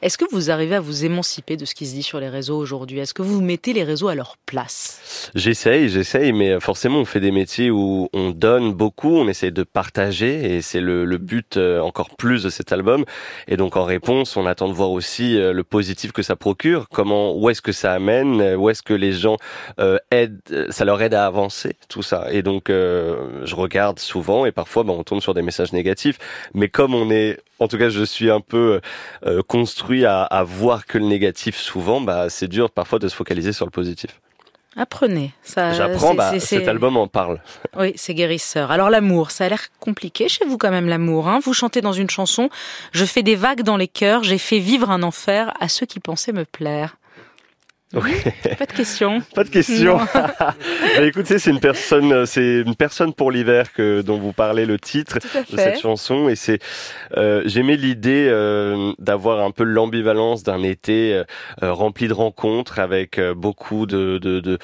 Est-ce 0.01 0.17
que 0.17 0.25
vous 0.31 0.49
arrivez 0.49 0.75
à 0.75 0.79
vous 0.79 1.05
émanciper 1.05 1.57
de 1.57 1.65
ce 1.65 1.75
qui 1.75 1.85
se 1.85 1.93
dit 1.93 2.03
sur 2.03 2.19
les 2.19 2.29
réseaux 2.29 2.57
aujourd'hui? 2.57 2.99
Est-ce 2.99 3.13
que 3.13 3.21
vous 3.21 3.41
mettez 3.41 3.73
les 3.73 3.83
réseaux 3.83 4.07
à 4.07 4.15
leur 4.15 4.37
place? 4.45 5.29
J'essaye, 5.35 5.89
j'essaye, 5.89 6.31
mais 6.31 6.59
forcément 6.59 6.99
on 6.99 7.05
fait 7.05 7.19
des 7.19 7.31
métiers 7.31 7.69
où 7.69 8.09
on 8.13 8.31
donne 8.31 8.73
beaucoup 8.73 9.16
on 9.17 9.27
essaie 9.27 9.51
de 9.51 9.63
partager 9.63 10.55
et 10.55 10.61
c'est 10.61 10.81
le, 10.81 11.05
le, 11.05 11.17
but 11.17 11.57
euh, 11.57 11.79
encore 11.79 12.15
plus 12.15 12.43
de 12.43 12.49
cet 12.49 12.71
album. 12.71 13.05
Et 13.47 13.57
donc 13.57 13.75
en 13.75 13.83
réponse, 13.83 14.37
on 14.37 14.45
attend 14.45 14.67
de 14.67 14.73
voir 14.73 14.91
aussi 14.91 15.39
euh, 15.39 15.53
le 15.53 15.63
positif 15.63 16.11
que 16.11 16.21
ça 16.21 16.35
procure, 16.35 16.87
comment, 16.89 17.35
où 17.35 17.49
est-ce 17.49 17.61
que 17.61 17.71
ça 17.71 17.93
amène, 17.93 18.55
où 18.55 18.69
est-ce 18.69 18.83
que 18.83 18.93
les 18.93 19.13
gens 19.13 19.37
euh, 19.79 19.97
aident, 20.11 20.67
ça 20.69 20.85
leur 20.85 21.01
aide 21.01 21.13
à 21.13 21.25
avancer, 21.25 21.75
tout 21.89 22.03
ça. 22.03 22.27
Et 22.31 22.41
donc 22.41 22.65
je 22.69 23.55
regarde 23.55 23.99
souvent 23.99 24.45
et 24.45 24.51
parfois 24.51 24.83
ben, 24.83 24.93
on 24.93 25.03
tombe 25.03 25.21
sur 25.21 25.33
des 25.33 25.41
messages 25.41 25.73
négatifs, 25.73 26.17
mais 26.53 26.69
comme 26.69 26.93
on 26.93 27.09
est 27.09 27.39
en 27.59 27.67
tout 27.67 27.79
cas, 27.79 27.89
je 27.89 28.03
suis 28.03 28.29
un 28.29 28.39
peu 28.39 28.81
construit 29.47 30.05
à, 30.05 30.21
à, 30.21 30.43
voir 30.43 30.85
que 30.85 30.99
le 30.99 31.05
négatif 31.05 31.57
souvent, 31.57 32.01
bah, 32.01 32.29
c'est 32.29 32.47
dur 32.47 32.69
parfois 32.69 32.99
de 32.99 33.07
se 33.07 33.15
focaliser 33.15 33.51
sur 33.51 33.65
le 33.65 33.71
positif. 33.71 34.19
Apprenez. 34.77 35.33
Ça, 35.41 35.73
J'apprends, 35.73 36.13
bah, 36.13 36.39
cet 36.39 36.67
album 36.67 36.97
en 36.97 37.07
parle. 37.07 37.41
Oui, 37.77 37.93
c'est 37.95 38.13
guérisseur. 38.13 38.71
Alors 38.71 38.89
l'amour, 38.89 39.29
ça 39.29 39.45
a 39.45 39.49
l'air 39.49 39.67
compliqué 39.79 40.29
chez 40.29 40.45
vous 40.45 40.57
quand 40.57 40.71
même 40.71 40.87
l'amour. 40.87 41.27
Hein 41.27 41.39
vous 41.43 41.53
chantez 41.53 41.81
dans 41.81 41.93
une 41.93 42.09
chanson, 42.09 42.49
je 42.91 43.05
fais 43.05 43.21
des 43.21 43.35
vagues 43.35 43.61
dans 43.61 43.77
les 43.77 43.87
cœurs, 43.87 44.23
j'ai 44.23 44.37
fait 44.39 44.59
vivre 44.59 44.89
un 44.89 45.03
enfer 45.03 45.53
à 45.59 45.67
ceux 45.67 45.85
qui 45.85 45.99
pensaient 45.99 46.31
me 46.31 46.45
plaire. 46.45 46.96
Pas 48.57 48.65
de 48.65 48.73
question. 48.73 49.21
Pas 49.35 49.43
de 49.43 49.49
question. 49.49 49.99
bah, 50.13 50.55
écoutez, 51.01 51.39
c'est 51.39 51.51
une 51.51 51.59
personne, 51.59 52.11
euh, 52.11 52.25
c'est 52.25 52.61
une 52.61 52.75
personne 52.75 53.13
pour 53.13 53.31
l'hiver 53.31 53.73
que 53.73 54.01
dont 54.01 54.17
vous 54.17 54.33
parlez 54.33 54.65
le 54.65 54.79
titre 54.79 55.19
de 55.19 55.57
cette 55.57 55.79
chanson, 55.79 56.29
et 56.29 56.35
c'est 56.35 56.59
euh, 57.17 57.41
j'aimais 57.45 57.75
l'idée 57.75 58.27
euh, 58.29 58.93
d'avoir 58.99 59.43
un 59.43 59.51
peu 59.51 59.63
l'ambivalence 59.63 60.43
d'un 60.43 60.63
été 60.63 61.23
euh, 61.63 61.73
rempli 61.73 62.07
de 62.07 62.13
rencontres 62.13 62.79
avec 62.79 63.19
beaucoup 63.35 63.85
de, 63.85 64.17
de, 64.17 64.39
de 64.39 64.57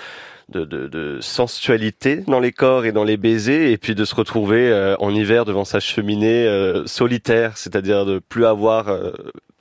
de, 0.49 0.65
de, 0.65 0.87
de, 0.87 1.19
sensualité 1.21 2.17
dans 2.27 2.41
les 2.41 2.51
corps 2.51 2.85
et 2.85 2.91
dans 2.91 3.05
les 3.05 3.15
baisers, 3.15 3.71
et 3.71 3.77
puis 3.77 3.95
de 3.95 4.03
se 4.03 4.13
retrouver 4.13 4.95
en 4.99 5.15
hiver 5.15 5.45
devant 5.45 5.63
sa 5.63 5.79
cheminée 5.79 6.47
solitaire, 6.85 7.57
c'est-à-dire 7.57 8.05
de 8.05 8.19
plus 8.19 8.45
avoir 8.45 8.87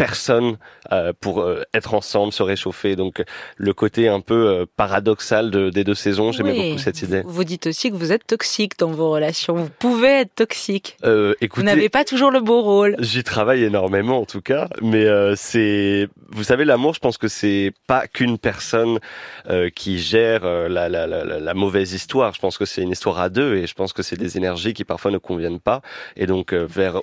personne 0.03 0.57
euh, 0.91 1.13
pour 1.21 1.43
euh, 1.43 1.63
être 1.75 1.95
ensemble, 1.95 2.33
se 2.33 2.43
réchauffer. 2.43 2.97
Donc 2.97 3.23
le 3.57 3.73
côté 3.73 4.09
un 4.09 4.21
peu 4.21 4.49
euh, 4.49 4.67
paradoxal 4.77 5.53
de, 5.53 5.71
des 5.71 5.85
deux 5.85 5.95
saisons, 5.95 6.33
j'aimais 6.33 6.55
beaucoup 6.55 6.79
cette 6.79 7.03
idée. 7.03 7.23
Vous 7.25 7.45
dites 7.45 7.69
aussi 7.69 7.89
que 7.93 7.95
vous 7.95 8.11
êtes 8.11 8.27
toxique 8.27 8.77
dans 8.81 8.91
vos 8.91 9.13
relations. 9.13 9.55
Vous 9.55 9.71
pouvez 9.79 10.23
être 10.23 10.35
toxique. 10.35 10.97
écoutez, 11.41 11.49
vous 11.55 11.63
n'avez 11.63 11.89
pas 11.89 12.05
toujours 12.05 12.33
le 12.33 12.41
beau 12.41 12.63
rôle. 12.63 12.97
J'y 12.99 13.23
travaille 13.23 13.63
énormément 13.63 14.19
en 14.19 14.25
tout 14.25 14.41
cas, 14.41 14.69
mais 14.81 15.07
c'est, 15.37 16.09
vous 16.31 16.43
savez, 16.43 16.65
l'amour, 16.65 16.95
je 16.95 17.01
pense 17.01 17.17
que 17.17 17.29
c'est 17.29 17.73
pas 17.87 18.09
qu'une 18.09 18.39
personne 18.39 18.99
qui 19.77 19.99
gère 19.99 20.45
la, 20.45 20.89
la, 20.89 21.07
la, 21.07 21.25
la, 21.25 21.55
mauvaise 21.55 21.93
histoire. 21.93 22.35
Je 22.35 22.41
pense 22.41 22.59
que 22.59 22.65
c'est 22.65 22.83
une 22.83 22.91
histoire 22.91 23.21
à 23.21 23.29
deux, 23.29 23.57
et 23.57 23.67
je 23.69 23.75
pense 23.75 23.93
que 23.93 24.03
c'est 24.03 24.19
des 24.19 24.37
énergies 24.37 24.75
qui 24.75 24.85
parfois 24.85 25.13
ne 25.13 25.19
conviennent 25.19 25.61
pas, 25.61 25.81
et 26.17 26.27
donc 26.27 26.53
vers 26.53 27.01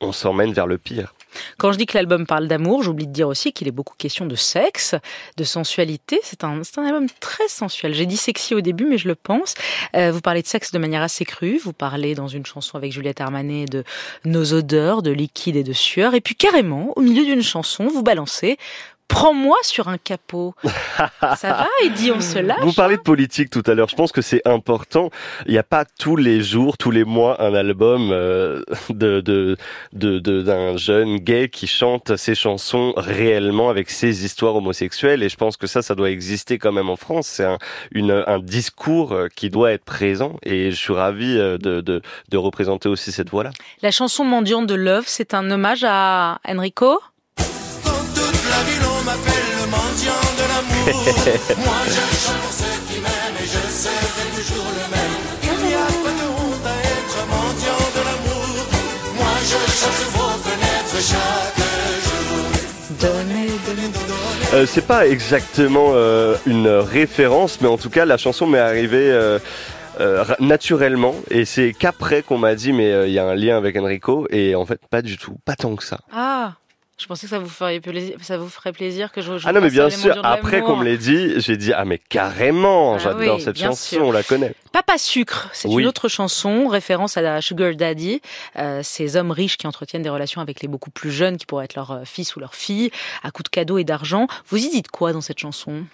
on 0.00 0.12
s'emmène 0.12 0.52
vers 0.52 0.66
le 0.66 0.78
pire. 0.78 1.14
Quand 1.58 1.72
je 1.72 1.78
dis 1.78 1.86
que 1.86 1.96
l'album 1.96 2.26
parle 2.26 2.48
d'amour, 2.48 2.82
j'oublie 2.82 3.06
de 3.06 3.12
dire 3.12 3.28
aussi 3.28 3.52
qu'il 3.52 3.68
est 3.68 3.72
beaucoup 3.72 3.94
question 3.96 4.26
de 4.26 4.34
sexe, 4.34 4.94
de 5.36 5.44
sensualité. 5.44 6.20
C'est 6.22 6.44
un, 6.44 6.60
un 6.76 6.84
album 6.84 7.06
très 7.20 7.48
sensuel. 7.48 7.94
J'ai 7.94 8.06
dit 8.06 8.16
sexy 8.16 8.54
au 8.54 8.60
début, 8.60 8.84
mais 8.84 8.98
je 8.98 9.08
le 9.08 9.14
pense. 9.14 9.54
Euh, 9.94 10.12
vous 10.12 10.20
parlez 10.20 10.42
de 10.42 10.46
sexe 10.46 10.72
de 10.72 10.78
manière 10.78 11.02
assez 11.02 11.24
crue. 11.24 11.58
Vous 11.58 11.72
parlez 11.72 12.14
dans 12.14 12.28
une 12.28 12.46
chanson 12.46 12.76
avec 12.76 12.92
Juliette 12.92 13.20
Armanet 13.20 13.66
de 13.66 13.84
nos 14.24 14.52
odeurs, 14.52 15.02
de 15.02 15.10
liquide 15.10 15.56
et 15.56 15.64
de 15.64 15.72
sueur. 15.72 16.14
Et 16.14 16.20
puis 16.20 16.34
carrément, 16.34 16.92
au 16.96 17.00
milieu 17.00 17.24
d'une 17.24 17.42
chanson, 17.42 17.88
vous 17.88 18.02
balancez 18.02 18.58
prends-moi 19.10 19.56
sur 19.62 19.88
un 19.88 19.98
capot. 19.98 20.54
Ça 21.36 21.52
va, 21.52 21.68
Eddie, 21.84 22.12
on 22.12 22.20
se 22.20 22.38
lâche. 22.38 22.60
Vous 22.62 22.72
parlez 22.72 22.96
de 22.96 23.02
politique 23.02 23.50
tout 23.50 23.62
à 23.66 23.74
l'heure. 23.74 23.88
Je 23.88 23.96
pense 23.96 24.12
que 24.12 24.22
c'est 24.22 24.46
important. 24.46 25.10
Il 25.46 25.52
n'y 25.52 25.58
a 25.58 25.62
pas 25.62 25.84
tous 25.84 26.16
les 26.16 26.40
jours, 26.42 26.78
tous 26.78 26.90
les 26.90 27.04
mois, 27.04 27.42
un 27.42 27.52
album 27.54 28.10
euh, 28.12 28.62
de 28.88 29.20
d'un 29.20 29.56
de, 29.92 30.18
de, 30.20 30.76
jeune 30.76 31.16
gay 31.18 31.48
qui 31.48 31.66
chante 31.66 32.16
ses 32.16 32.34
chansons 32.34 32.94
réellement 32.96 33.68
avec 33.68 33.90
ses 33.90 34.24
histoires 34.24 34.54
homosexuelles. 34.56 35.22
Et 35.22 35.28
je 35.28 35.36
pense 35.36 35.56
que 35.56 35.66
ça, 35.66 35.82
ça 35.82 35.94
doit 35.94 36.10
exister 36.10 36.58
quand 36.58 36.72
même 36.72 36.88
en 36.88 36.96
France. 36.96 37.26
C'est 37.26 37.44
un, 37.44 37.58
une, 37.90 38.24
un 38.26 38.38
discours 38.38 39.12
euh, 39.12 39.28
qui 39.34 39.50
doit 39.50 39.72
être 39.72 39.84
présent. 39.84 40.36
Et 40.44 40.70
je 40.70 40.76
suis 40.76 40.94
ravi 40.94 41.36
euh, 41.36 41.58
de, 41.58 41.80
de, 41.80 42.00
de 42.30 42.36
représenter 42.36 42.88
aussi 42.88 43.10
cette 43.10 43.30
voix-là. 43.30 43.50
La 43.82 43.90
chanson 43.90 44.24
mendiante 44.24 44.68
de 44.68 44.74
Love, 44.74 45.04
c'est 45.06 45.34
un 45.34 45.50
hommage 45.50 45.84
à 45.86 46.38
Enrico? 46.46 47.00
M'appelle 49.04 49.50
le 49.60 49.66
mendiant 49.66 50.24
de 50.38 50.44
l'amour. 50.50 51.04
Moi 51.64 51.80
je 51.86 52.02
chante 52.22 52.40
pour 52.42 52.52
ceux 52.52 52.78
qui 52.88 53.00
m'aiment 53.00 53.38
et 53.42 53.48
je 53.54 53.62
serai 53.82 54.26
toujours 54.36 54.70
le 54.78 54.86
même. 54.94 55.16
Il 55.42 55.66
n'y 55.66 55.74
a 55.74 55.86
pas 56.04 56.14
de 56.20 56.26
honte 56.38 56.66
à 56.66 56.76
être 56.96 57.18
mendiant 57.34 57.84
de 57.96 58.02
l'amour. 58.08 58.66
Moi 59.16 59.34
je 59.50 59.58
chante 59.80 60.04
pour 60.12 60.34
connaître 60.42 60.96
chaque 61.10 61.60
jour. 62.06 62.44
Donnez, 63.00 63.50
donnez, 63.66 63.88
donnez. 63.88 64.54
Euh, 64.54 64.66
c'est 64.66 64.86
pas 64.86 65.06
exactement 65.06 65.92
euh, 65.94 66.36
une 66.46 66.68
référence, 66.68 67.60
mais 67.60 67.68
en 67.68 67.78
tout 67.78 67.90
cas 67.90 68.04
la 68.04 68.16
chanson 68.16 68.46
m'est 68.46 68.58
arrivée. 68.58 69.10
Euh, 69.10 69.38
euh, 70.00 70.24
naturellement 70.38 71.14
et 71.30 71.44
c'est 71.44 71.74
qu'après 71.74 72.22
qu'on 72.22 72.38
m'a 72.38 72.54
dit 72.54 72.72
mais 72.72 72.90
euh, 72.90 73.06
il 73.06 73.12
y 73.12 73.18
a 73.18 73.26
un 73.26 73.34
lien 73.34 73.58
avec 73.58 73.76
Enrico 73.76 74.26
et 74.30 74.54
en 74.54 74.64
fait 74.64 74.80
pas 74.88 75.02
du 75.02 75.18
tout, 75.18 75.36
pas 75.44 75.56
tant 75.56 75.76
que 75.76 75.84
ça. 75.84 76.00
Ah 76.10 76.54
je 77.00 77.06
pensais 77.06 77.26
que 77.26 77.30
ça 77.30 77.38
vous 77.38 77.48
ferait 77.48 77.80
plaisir, 77.80 78.16
ça 78.20 78.36
vous 78.36 78.48
ferait 78.48 78.72
plaisir 78.72 79.10
que 79.10 79.22
je. 79.22 79.38
je 79.38 79.48
ah 79.48 79.52
non 79.52 79.62
mais 79.62 79.70
bien 79.70 79.88
sûr. 79.88 80.20
Après 80.22 80.60
qu'on 80.60 80.76
me 80.76 80.84
l'ait 80.84 80.98
dit, 80.98 81.40
j'ai 81.40 81.56
dit 81.56 81.72
ah 81.72 81.86
mais 81.86 81.96
carrément, 81.96 82.94
ah 82.94 82.98
j'adore 82.98 83.40
cette 83.40 83.58
chanson, 83.58 84.00
on 84.00 84.12
la 84.12 84.22
connaît. 84.22 84.54
Papa 84.72 84.98
sucre, 84.98 85.48
c'est 85.54 85.68
une 85.68 85.86
autre 85.86 86.08
chanson, 86.08 86.68
référence 86.68 87.16
à 87.16 87.22
la 87.22 87.40
Sugar 87.40 87.74
Daddy, 87.74 88.20
euh, 88.56 88.82
ces 88.84 89.16
hommes 89.16 89.30
riches 89.30 89.56
qui 89.56 89.66
entretiennent 89.66 90.02
des 90.02 90.10
relations 90.10 90.42
avec 90.42 90.60
les 90.60 90.68
beaucoup 90.68 90.90
plus 90.90 91.10
jeunes 91.10 91.38
qui 91.38 91.46
pourraient 91.46 91.64
être 91.64 91.74
leur 91.74 91.90
euh, 91.90 92.04
fils 92.04 92.36
ou 92.36 92.40
leur 92.40 92.54
fille, 92.54 92.90
à 93.22 93.30
coups 93.30 93.44
de 93.44 93.54
cadeaux 93.54 93.78
et 93.78 93.84
d'argent. 93.84 94.26
Vous 94.48 94.58
y 94.58 94.68
dites 94.68 94.88
quoi 94.88 95.12
dans 95.14 95.22
cette 95.22 95.38
chanson? 95.38 95.84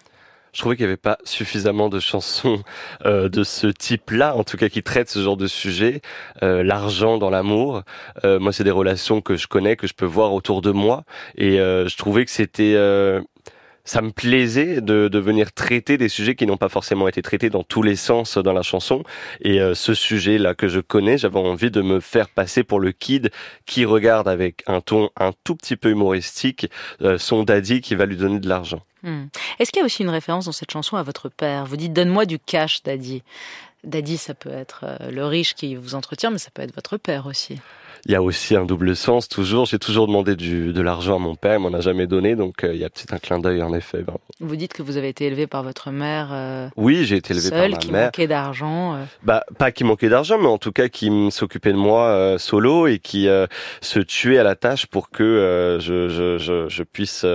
Je 0.56 0.62
trouvais 0.62 0.74
qu'il 0.74 0.86
n'y 0.86 0.92
avait 0.92 0.96
pas 0.96 1.18
suffisamment 1.24 1.90
de 1.90 2.00
chansons 2.00 2.62
euh, 3.04 3.28
de 3.28 3.44
ce 3.44 3.66
type-là, 3.66 4.34
en 4.34 4.42
tout 4.42 4.56
cas 4.56 4.70
qui 4.70 4.82
traitent 4.82 5.10
ce 5.10 5.18
genre 5.18 5.36
de 5.36 5.46
sujet, 5.46 6.00
euh, 6.42 6.62
l'argent 6.62 7.18
dans 7.18 7.28
l'amour. 7.28 7.82
Euh, 8.24 8.38
moi, 8.38 8.54
c'est 8.54 8.64
des 8.64 8.70
relations 8.70 9.20
que 9.20 9.36
je 9.36 9.48
connais, 9.48 9.76
que 9.76 9.86
je 9.86 9.92
peux 9.92 10.06
voir 10.06 10.32
autour 10.32 10.62
de 10.62 10.70
moi, 10.70 11.04
et 11.36 11.58
je 11.58 11.96
trouvais 11.98 12.24
que 12.24 12.30
c'était 12.30 12.74
ça 13.86 14.02
me 14.02 14.10
plaisait 14.10 14.82
de, 14.82 15.08
de 15.08 15.18
venir 15.18 15.52
traiter 15.52 15.96
des 15.96 16.08
sujets 16.08 16.34
qui 16.34 16.44
n'ont 16.44 16.56
pas 16.58 16.68
forcément 16.68 17.08
été 17.08 17.22
traités 17.22 17.48
dans 17.48 17.62
tous 17.62 17.82
les 17.82 17.96
sens 17.96 18.36
dans 18.36 18.52
la 18.52 18.62
chanson. 18.62 19.04
Et 19.40 19.60
euh, 19.60 19.74
ce 19.74 19.94
sujet-là 19.94 20.54
que 20.54 20.68
je 20.68 20.80
connais, 20.80 21.16
j'avais 21.16 21.38
envie 21.38 21.70
de 21.70 21.80
me 21.80 22.00
faire 22.00 22.28
passer 22.28 22.64
pour 22.64 22.80
le 22.80 22.92
kid 22.92 23.30
qui 23.64 23.84
regarde 23.84 24.28
avec 24.28 24.62
un 24.66 24.80
ton 24.80 25.10
un 25.16 25.32
tout 25.44 25.54
petit 25.54 25.76
peu 25.76 25.90
humoristique 25.90 26.68
euh, 27.00 27.16
son 27.16 27.44
daddy 27.44 27.80
qui 27.80 27.94
va 27.94 28.06
lui 28.06 28.16
donner 28.16 28.40
de 28.40 28.48
l'argent. 28.48 28.82
Hmm. 29.06 29.26
Est-ce 29.60 29.70
qu'il 29.70 29.80
y 29.80 29.82
a 29.82 29.86
aussi 29.86 30.02
une 30.02 30.10
référence 30.10 30.46
dans 30.46 30.52
cette 30.52 30.72
chanson 30.72 30.96
à 30.96 31.04
votre 31.04 31.28
père? 31.28 31.64
Vous 31.64 31.76
dites 31.76 31.92
donne-moi 31.92 32.26
du 32.26 32.40
cash, 32.40 32.82
daddy. 32.82 33.22
Daddy, 33.84 34.18
ça 34.18 34.34
peut 34.34 34.50
être 34.50 34.80
euh, 34.82 35.10
le 35.12 35.24
riche 35.24 35.54
qui 35.54 35.76
vous 35.76 35.94
entretient, 35.94 36.30
mais 36.30 36.38
ça 36.38 36.50
peut 36.52 36.62
être 36.62 36.74
votre 36.74 36.96
père 36.96 37.26
aussi 37.26 37.60
il 38.06 38.12
y 38.12 38.14
a 38.14 38.22
aussi 38.22 38.54
un 38.54 38.64
double 38.64 38.94
sens 38.94 39.28
toujours. 39.28 39.66
J'ai 39.66 39.80
toujours 39.80 40.06
demandé 40.06 40.36
du, 40.36 40.72
de 40.72 40.80
l'argent 40.80 41.16
à 41.16 41.18
mon 41.18 41.34
père, 41.34 41.54
il 41.54 41.58
m'en 41.60 41.76
a 41.76 41.80
jamais 41.80 42.06
donné, 42.06 42.36
donc 42.36 42.62
euh, 42.62 42.72
il 42.72 42.80
y 42.80 42.84
a 42.84 42.88
peut-être 42.88 43.12
un 43.12 43.18
clin 43.18 43.40
d'œil 43.40 43.62
en 43.62 43.74
effet. 43.74 44.02
Ben. 44.02 44.14
Vous 44.38 44.54
dites 44.54 44.72
que 44.72 44.82
vous 44.82 44.96
avez 44.96 45.08
été 45.08 45.26
élevé 45.26 45.48
par 45.48 45.64
votre 45.64 45.90
mère. 45.90 46.28
Euh, 46.30 46.68
oui, 46.76 47.04
j'ai 47.04 47.16
été 47.16 47.34
élevé 47.34 47.50
par 47.50 47.68
ma 47.68 47.76
qui 47.76 47.90
mère. 47.90 48.04
manquait 48.06 48.28
d'argent. 48.28 48.94
Euh. 48.94 49.04
Bah 49.24 49.44
pas 49.58 49.72
qui 49.72 49.82
manquait 49.82 50.08
d'argent, 50.08 50.38
mais 50.38 50.46
en 50.46 50.58
tout 50.58 50.70
cas 50.70 50.88
qui 50.88 51.10
s'occupait 51.32 51.72
de 51.72 51.78
moi 51.78 52.36
solo 52.38 52.86
et 52.86 53.00
qui 53.00 53.28
se 53.80 53.98
tuait 54.00 54.38
à 54.38 54.44
la 54.44 54.54
tâche 54.54 54.86
pour 54.86 55.10
que 55.10 55.78
je, 55.80 56.08
je, 56.08 56.38
je, 56.38 56.68
je, 56.68 56.82
puisse 56.84 57.26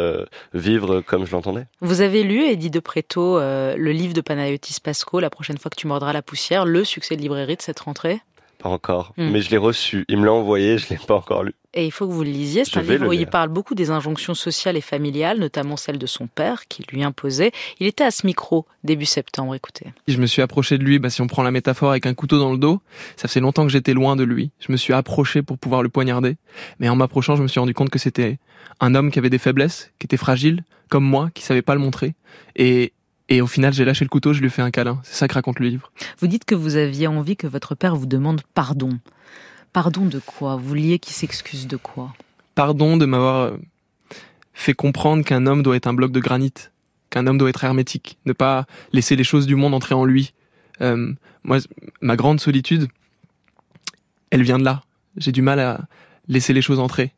vivre 0.54 1.02
comme 1.02 1.26
je 1.26 1.32
l'entendais. 1.34 1.66
Vous 1.82 2.02
avez 2.02 2.24
lu 2.24 2.44
Eddie 2.46 2.70
de 2.70 2.80
Preto, 2.80 3.40
le 3.40 3.92
livre 3.92 4.14
de 4.14 4.22
Panayotis 4.22 4.78
Pasco, 4.82 5.20
La 5.20 5.30
prochaine 5.30 5.58
fois 5.58 5.70
que 5.70 5.76
tu 5.76 5.88
mordras 5.88 6.14
la 6.14 6.22
poussière, 6.22 6.66
le 6.66 6.86
succès 6.86 7.18
de 7.18 7.22
librairie 7.22 7.58
de 7.58 7.62
cette 7.62 7.80
rentrée? 7.80 8.22
Pas 8.62 8.70
encore, 8.70 9.14
hmm. 9.18 9.30
mais 9.30 9.42
je 9.42 9.50
l'ai 9.50 9.58
reçu. 9.58 10.06
Il 10.08 10.18
me 10.18 10.26
l'a 10.26 10.34
envoyé, 10.34 10.78
je 10.78 10.90
l'ai 10.90 10.98
pas 10.98 11.16
encore 11.16 11.44
lu. 11.44 11.54
Et 11.74 11.86
il 11.86 11.92
faut 11.92 12.06
que 12.06 12.12
vous 12.12 12.24
le 12.24 12.30
lisiez. 12.30 12.66
C'est 12.66 12.78
un 12.78 12.82
livre 12.82 13.08
où 13.08 13.14
il 13.14 13.28
parle 13.28 13.50
beaucoup 13.50 13.76
des 13.76 13.92
injonctions 13.92 14.34
sociales 14.34 14.76
et 14.76 14.82
familiales, 14.82 15.40
notamment 15.40 15.78
celle 15.78 15.98
de 15.98 16.06
son 16.06 16.28
père, 16.28 16.68
qui 16.68 16.84
lui 16.92 17.02
imposait. 17.02 17.52
Il 17.80 17.88
était 17.88 18.04
à 18.04 18.12
ce 18.12 18.26
micro 18.26 18.66
début 18.84 19.06
septembre, 19.06 19.56
écoutez. 19.56 19.88
Je 20.08 20.18
me 20.18 20.26
suis 20.26 20.42
approché 20.42 20.78
de 20.78 20.84
lui, 20.84 21.00
bah, 21.00 21.10
si 21.10 21.22
on 21.22 21.28
prend 21.28 21.44
la 21.44 21.52
métaphore 21.52 21.92
avec 21.92 22.06
un 22.06 22.14
couteau 22.14 22.40
dans 22.40 22.52
le 22.52 22.58
dos, 22.58 22.82
ça 23.16 23.28
faisait 23.30 23.40
longtemps 23.40 23.64
que 23.64 23.72
j'étais 23.72 23.94
loin 23.94 24.18
de 24.18 24.24
lui. 24.24 24.52
Je 24.60 24.72
me 24.72 24.78
suis 24.78 24.94
approché 24.94 25.42
pour 25.42 25.58
pouvoir 25.58 25.82
le 25.82 25.90
poignarder. 25.90 26.36
Mais 26.80 26.90
en 26.90 26.96
m'approchant, 26.96 27.38
je 27.38 27.44
me 27.44 27.48
suis 27.48 27.60
rendu 27.60 27.74
compte 27.74 27.90
que 27.90 28.00
c'était 28.00 28.38
un 28.82 28.94
homme 28.94 29.10
qui 29.10 29.20
avait 29.20 29.30
des 29.30 29.38
faiblesses, 29.38 29.92
qui 29.98 30.06
était 30.06 30.18
fragile, 30.18 30.64
comme 30.90 31.06
moi, 31.06 31.30
qui 31.34 31.44
savait 31.44 31.62
pas 31.62 31.74
le 31.74 31.82
montrer. 31.82 32.16
Et, 32.58 32.92
et 33.32 33.40
au 33.40 33.48
final, 33.48 33.72
j'ai 33.72 33.86
lâché 33.86 34.04
le 34.04 34.10
couteau, 34.10 34.34
je 34.34 34.42
lui 34.42 34.48
ai 34.48 34.50
fait 34.50 34.62
un 34.62 34.72
câlin. 34.72 35.00
C'est 35.04 35.16
ça 35.16 35.26
que 35.30 35.36
raconte 35.36 35.60
le 35.60 35.70
livre. 35.70 35.90
Vous 36.20 36.28
dites 36.28 36.44
que 36.44 36.54
vous 36.54 36.76
aviez 36.76 37.08
envie 37.08 37.38
que 37.38 37.48
votre 37.48 37.76
père 37.76 37.96
vous 37.96 38.06
demande 38.06 38.42
pardon. 38.54 39.00
Pardon 39.72 40.06
de 40.06 40.20
quoi? 40.20 40.58
Vous 40.58 40.68
vouliez 40.68 41.00
qu'il 41.00 41.14
s'excuse 41.14 41.66
de 41.66 41.78
quoi? 41.78 42.14
Pardon 42.56 42.98
de 42.98 43.06
m'avoir 43.06 43.38
euh, 43.38 43.58
fait 44.54 44.74
comprendre 44.74 45.24
qu'un 45.24 45.48
homme 45.48 45.64
doit 45.64 45.78
être 45.78 45.88
un 45.88 45.94
bloc 45.94 46.12
de 46.12 46.20
granit, 46.20 46.52
qu'un 47.10 47.26
homme 47.26 47.38
doit 47.38 47.50
être 47.50 47.64
hermétique, 47.64 48.18
ne 48.26 48.34
pas 48.34 48.66
laisser 48.92 49.16
les 49.16 49.24
choses 49.24 49.48
du 49.48 49.56
monde 49.56 49.74
entrer 49.74 49.96
en 49.96 50.04
lui. 50.04 50.34
Euh, 50.82 51.14
moi, 51.46 51.60
ma 52.02 52.18
grande 52.18 52.42
solitude, 52.42 52.90
elle 54.30 54.44
vient 54.44 54.60
de 54.60 54.66
là. 54.66 54.84
J'ai 55.16 55.32
du 55.32 55.42
mal 55.42 55.62
à 55.62 55.80
laisser 56.28 56.52
les 56.52 56.62
choses 56.62 56.80
entrer. 56.80 57.14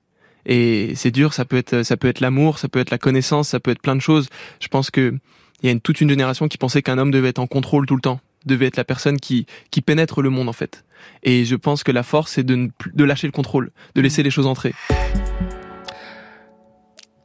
Et 0.46 0.93
c'est 0.96 1.10
dur, 1.10 1.34
ça 1.34 1.43
peut 1.43 1.58
être, 1.58 1.82
ça 1.82 1.98
peut 1.98 2.08
être 2.08 2.20
l'amour, 2.20 2.60
ça 2.60 2.67
peut 2.67 2.79
être 2.79 2.91
la 2.91 3.00
connaissance, 3.00 3.50
ça 3.50 3.60
peut 3.60 3.72
être 3.72 3.82
plein 3.82 3.96
de 3.96 4.01
choses. 4.01 4.29
Je 4.60 4.67
pense 4.67 4.91
que 4.91 5.17
il 5.63 5.67
y 5.67 5.70
a 5.70 5.72
une, 5.72 5.82
toute 5.82 6.01
une 6.01 6.10
génération 6.10 6.50
qui 6.50 6.58
pensait 6.58 6.82
qu'un 6.82 6.98
homme 6.98 7.10
devait 7.10 7.29
être 7.29 7.39
en 7.39 7.48
contrôle 7.48 7.86
tout 7.86 7.96
le 7.96 8.01
temps, 8.01 8.20
devait 8.46 8.65
être 8.65 8.75
la 8.75 8.84
personne 8.84 9.17
qui, 9.17 9.46
qui 9.72 9.82
pénètre 9.82 10.22
le 10.22 10.29
monde 10.29 10.50
en 10.50 10.53
fait. 10.53 10.84
Et 11.24 11.46
je 11.46 11.55
pense 11.55 11.84
que 11.84 11.91
la 11.91 12.03
force, 12.03 12.34
c'est 12.34 12.43
de, 12.43 12.70
de 12.93 13.03
lâcher 13.03 13.27
le 13.27 13.32
contrôle, 13.32 13.72
de 13.96 14.01
laisser 14.01 14.22
mm. 14.22 14.25
les 14.25 14.29
choses 14.29 14.46
entrer. 14.46 14.74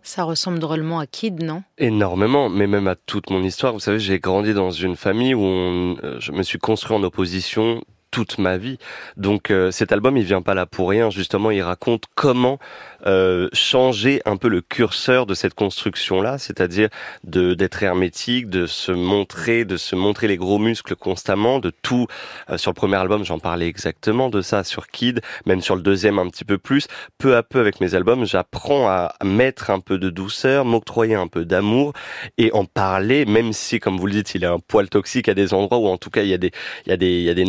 Ça 0.02 0.22
ressemble 0.22 0.58
drôlement 0.58 1.00
à 1.00 1.06
Kid, 1.06 1.42
non? 1.42 1.64
Énormément, 1.76 2.48
mais 2.48 2.66
même 2.66 2.86
à 2.86 2.94
toute 2.94 3.28
mon 3.28 3.42
histoire. 3.42 3.74
Vous 3.74 3.80
savez, 3.80 3.98
j'ai 3.98 4.20
grandi 4.20 4.54
dans 4.54 4.70
une 4.70 4.96
famille 4.96 5.34
où 5.34 5.42
on, 5.42 5.96
euh, 6.02 6.16
je 6.18 6.32
me 6.32 6.42
suis 6.42 6.58
construit 6.58 6.96
en 6.96 7.02
opposition 7.02 7.82
toute 8.10 8.38
ma 8.38 8.56
vie. 8.56 8.78
Donc 9.16 9.50
euh, 9.50 9.70
cet 9.70 9.92
album, 9.92 10.16
il 10.16 10.24
vient 10.24 10.42
pas 10.42 10.54
là 10.54 10.66
pour 10.66 10.90
rien. 10.90 11.10
Justement, 11.10 11.50
il 11.50 11.62
raconte 11.62 12.04
comment 12.14 12.58
euh, 13.06 13.48
changer 13.52 14.20
un 14.24 14.36
peu 14.36 14.48
le 14.48 14.60
curseur 14.60 15.26
de 15.26 15.34
cette 15.34 15.54
construction-là, 15.54 16.38
c'est-à-dire 16.38 16.88
de 17.24 17.54
d'être 17.54 17.82
hermétique, 17.82 18.48
de 18.48 18.66
se 18.66 18.92
montrer, 18.92 19.64
de 19.64 19.76
se 19.76 19.94
montrer 19.94 20.26
les 20.26 20.36
gros 20.36 20.58
muscles 20.58 20.96
constamment, 20.96 21.58
de 21.58 21.72
tout. 21.82 22.06
Euh, 22.50 22.58
sur 22.58 22.70
le 22.70 22.74
premier 22.74 22.96
album, 22.96 23.24
j'en 23.24 23.38
parlais 23.38 23.68
exactement 23.68 24.30
de 24.30 24.42
ça. 24.42 24.64
Sur 24.64 24.88
Kid, 24.88 25.20
même 25.46 25.60
sur 25.60 25.76
le 25.76 25.82
deuxième 25.82 26.18
un 26.18 26.28
petit 26.28 26.44
peu 26.44 26.58
plus. 26.58 26.88
Peu 27.18 27.36
à 27.36 27.42
peu 27.42 27.60
avec 27.60 27.80
mes 27.80 27.94
albums, 27.94 28.24
j'apprends 28.24 28.88
à 28.88 29.14
mettre 29.24 29.70
un 29.70 29.80
peu 29.80 29.98
de 29.98 30.10
douceur, 30.10 30.64
m'octroyer 30.64 31.14
un 31.14 31.28
peu 31.28 31.44
d'amour 31.44 31.92
et 32.36 32.52
en 32.52 32.64
parler, 32.64 33.24
même 33.24 33.52
si, 33.52 33.78
comme 33.80 33.96
vous 33.96 34.06
le 34.06 34.12
dites, 34.12 34.34
il 34.34 34.44
est 34.44 34.48
un 34.48 34.58
poil 34.58 34.88
toxique 34.88 35.28
à 35.28 35.34
des 35.34 35.54
endroits 35.54 35.78
où 35.78 35.86
en 35.86 35.98
tout 35.98 36.10
cas 36.10 36.22
il 36.22 36.28
y 36.28 36.34
a 36.34 36.38
des 36.38 36.50
il 36.86 36.90
y 36.90 36.92
a 36.92 36.96
des 36.96 37.18
il 37.18 37.24
y 37.24 37.30
a 37.30 37.34
des 37.34 37.44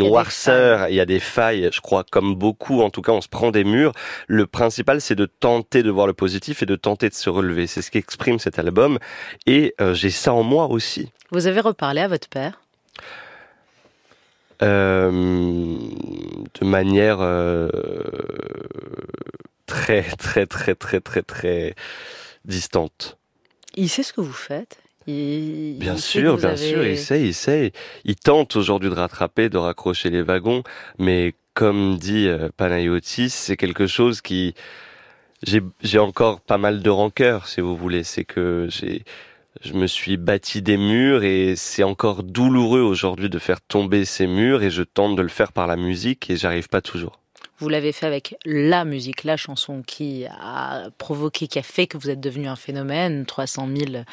il 0.89 0.95
y 0.95 0.99
a 0.99 1.05
des 1.05 1.19
failles. 1.19 1.69
Je 1.71 1.81
crois 1.81 2.03
comme 2.09 2.35
beaucoup, 2.35 2.81
en 2.81 2.89
tout 2.89 3.01
cas, 3.01 3.11
on 3.11 3.21
se 3.21 3.27
prend 3.29 3.51
des 3.51 3.63
murs. 3.63 3.93
Le 4.27 4.47
principal, 4.47 5.01
c'est 5.01 5.15
de 5.15 5.25
tenter 5.25 5.83
de 5.83 5.91
voir 5.91 6.07
le 6.07 6.13
positif 6.13 6.63
et 6.63 6.65
de 6.65 6.75
tenter 6.75 7.09
de 7.09 7.13
se 7.13 7.29
relever. 7.29 7.67
C'est 7.67 7.81
ce 7.81 7.91
qu'exprime 7.91 8.39
cet 8.39 8.59
album. 8.59 8.99
Et 9.45 9.75
euh, 9.81 9.93
j'ai 9.93 10.09
ça 10.09 10.33
en 10.33 10.43
moi 10.43 10.67
aussi. 10.67 11.11
Vous 11.31 11.47
avez 11.47 11.61
reparlé 11.61 12.01
à 12.01 12.07
votre 12.07 12.27
père? 12.27 12.59
Euh, 14.61 15.11
de 16.59 16.65
manière 16.65 17.19
euh, 17.21 17.69
très 19.65 20.03
très 20.03 20.45
très 20.45 20.75
très 20.75 20.99
très 20.99 21.21
très 21.21 21.75
distante. 22.43 23.17
Il 23.75 23.87
sait 23.87 24.03
ce 24.03 24.11
que 24.11 24.19
vous 24.19 24.33
faites? 24.33 24.79
Bien 25.07 25.97
sûr, 25.97 26.37
bien 26.37 26.55
sûr, 26.55 26.85
il 26.85 26.97
sait, 26.97 27.21
il 27.21 27.33
sait. 27.33 27.71
Il 28.05 28.15
tente 28.15 28.55
aujourd'hui 28.55 28.89
de 28.89 28.95
rattraper, 28.95 29.49
de 29.49 29.57
raccrocher 29.57 30.09
les 30.09 30.21
wagons, 30.21 30.63
mais 30.97 31.35
comme 31.53 31.97
dit 31.97 32.27
Panayotis, 32.57 33.29
c'est 33.29 33.57
quelque 33.57 33.87
chose 33.87 34.21
qui 34.21 34.53
j'ai 35.43 35.99
encore 35.99 36.41
pas 36.41 36.57
mal 36.57 36.81
de 36.81 36.89
rancœur, 36.89 37.47
si 37.47 37.61
vous 37.61 37.75
voulez. 37.75 38.03
C'est 38.03 38.25
que 38.25 38.67
j'ai 38.69 39.03
je 39.61 39.73
me 39.73 39.87
suis 39.87 40.17
bâti 40.17 40.61
des 40.61 40.77
murs 40.77 41.23
et 41.23 41.55
c'est 41.55 41.83
encore 41.83 42.23
douloureux 42.23 42.81
aujourd'hui 42.81 43.29
de 43.29 43.39
faire 43.39 43.61
tomber 43.61 44.05
ces 44.05 44.27
murs 44.27 44.63
et 44.63 44.69
je 44.69 44.83
tente 44.83 45.15
de 45.15 45.21
le 45.21 45.27
faire 45.27 45.51
par 45.51 45.67
la 45.67 45.75
musique 45.75 46.29
et 46.29 46.37
j'arrive 46.37 46.69
pas 46.69 46.81
toujours. 46.81 47.18
Vous 47.59 47.67
l'avez 47.67 47.91
fait 47.91 48.05
avec 48.05 48.35
la 48.45 48.85
musique, 48.85 49.25
la 49.25 49.35
chanson 49.35 49.83
qui 49.85 50.25
a 50.25 50.89
provoqué, 50.97 51.47
qui 51.47 51.59
a 51.59 51.63
fait 51.63 51.87
que 51.87 51.97
vous 51.97 52.09
êtes 52.09 52.21
devenu 52.21 52.47
un 52.47 52.55
phénomène. 52.55 53.25
300 53.25 53.67
000 53.75 54.03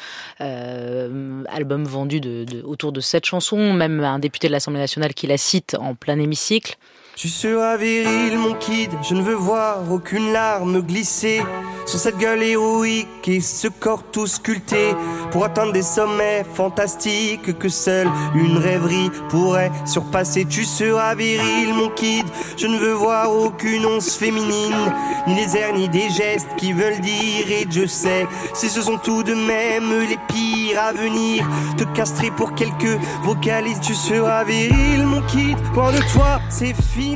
euh, 0.41 1.43
albums 1.49 1.85
vendus 1.85 2.21
autour 2.63 2.91
de 2.91 2.99
cette 2.99 3.25
chanson, 3.25 3.73
même 3.73 4.01
un 4.01 4.19
député 4.19 4.47
de 4.47 4.53
l'Assemblée 4.53 4.81
nationale 4.81 5.13
qui 5.13 5.27
la 5.27 5.37
cite 5.37 5.77
en 5.79 5.95
plein 5.95 6.19
hémicycle. 6.19 6.75
Tu 7.15 7.29
seras 7.29 7.77
viril, 7.77 8.37
mon 8.37 8.53
kid, 8.53 8.91
je 9.01 9.15
ne 9.15 9.21
veux 9.21 9.33
voir 9.33 9.91
aucune 9.91 10.31
larme 10.33 10.81
glisser 10.81 11.41
sur 11.87 11.99
cette 11.99 12.17
gueule 12.17 12.43
héroïque 12.43 13.27
et 13.27 13.41
ce 13.41 13.67
corps 13.67 14.03
tout 14.11 14.27
sculpté 14.27 14.93
pour 15.31 15.45
atteindre 15.45 15.73
des 15.73 15.81
sommets 15.81 16.45
fantastiques 16.53 17.57
que 17.57 17.69
seule 17.69 18.07
une 18.35 18.57
rêverie 18.57 19.09
pourrait 19.29 19.71
surpasser. 19.85 20.45
Tu 20.45 20.63
seras 20.63 21.15
viril, 21.15 21.73
mon 21.73 21.89
kid, 21.89 22.25
je 22.57 22.67
ne 22.67 22.77
veux 22.77 22.93
voir 22.93 23.31
aucune 23.31 23.85
once 23.85 24.15
féminine, 24.15 24.93
ni 25.27 25.35
les 25.35 25.57
airs 25.57 25.73
ni 25.73 25.89
des 25.89 26.09
gestes 26.09 26.49
qui 26.57 26.73
veulent 26.73 27.01
dire 27.01 27.49
et 27.49 27.65
je 27.69 27.85
sais 27.85 28.27
si 28.53 28.69
ce 28.69 28.81
sont 28.81 28.97
tout 28.97 29.23
de 29.23 29.33
même 29.33 30.07
les 30.07 30.19
pires 30.27 30.79
à 30.79 30.93
venir. 30.93 31.47
Te 31.77 31.83
castrer 31.95 32.31
pour 32.31 32.53
quelques 32.53 32.99
vocalises, 33.23 33.79
tu 33.81 33.93
seras 33.93 34.43
viril, 34.43 35.05
mon 35.05 35.21
kid, 35.23 35.57
loin 35.73 35.91
de 35.91 35.99
toi, 36.13 36.39
c'est 36.49 36.75
fini. 36.75 37.07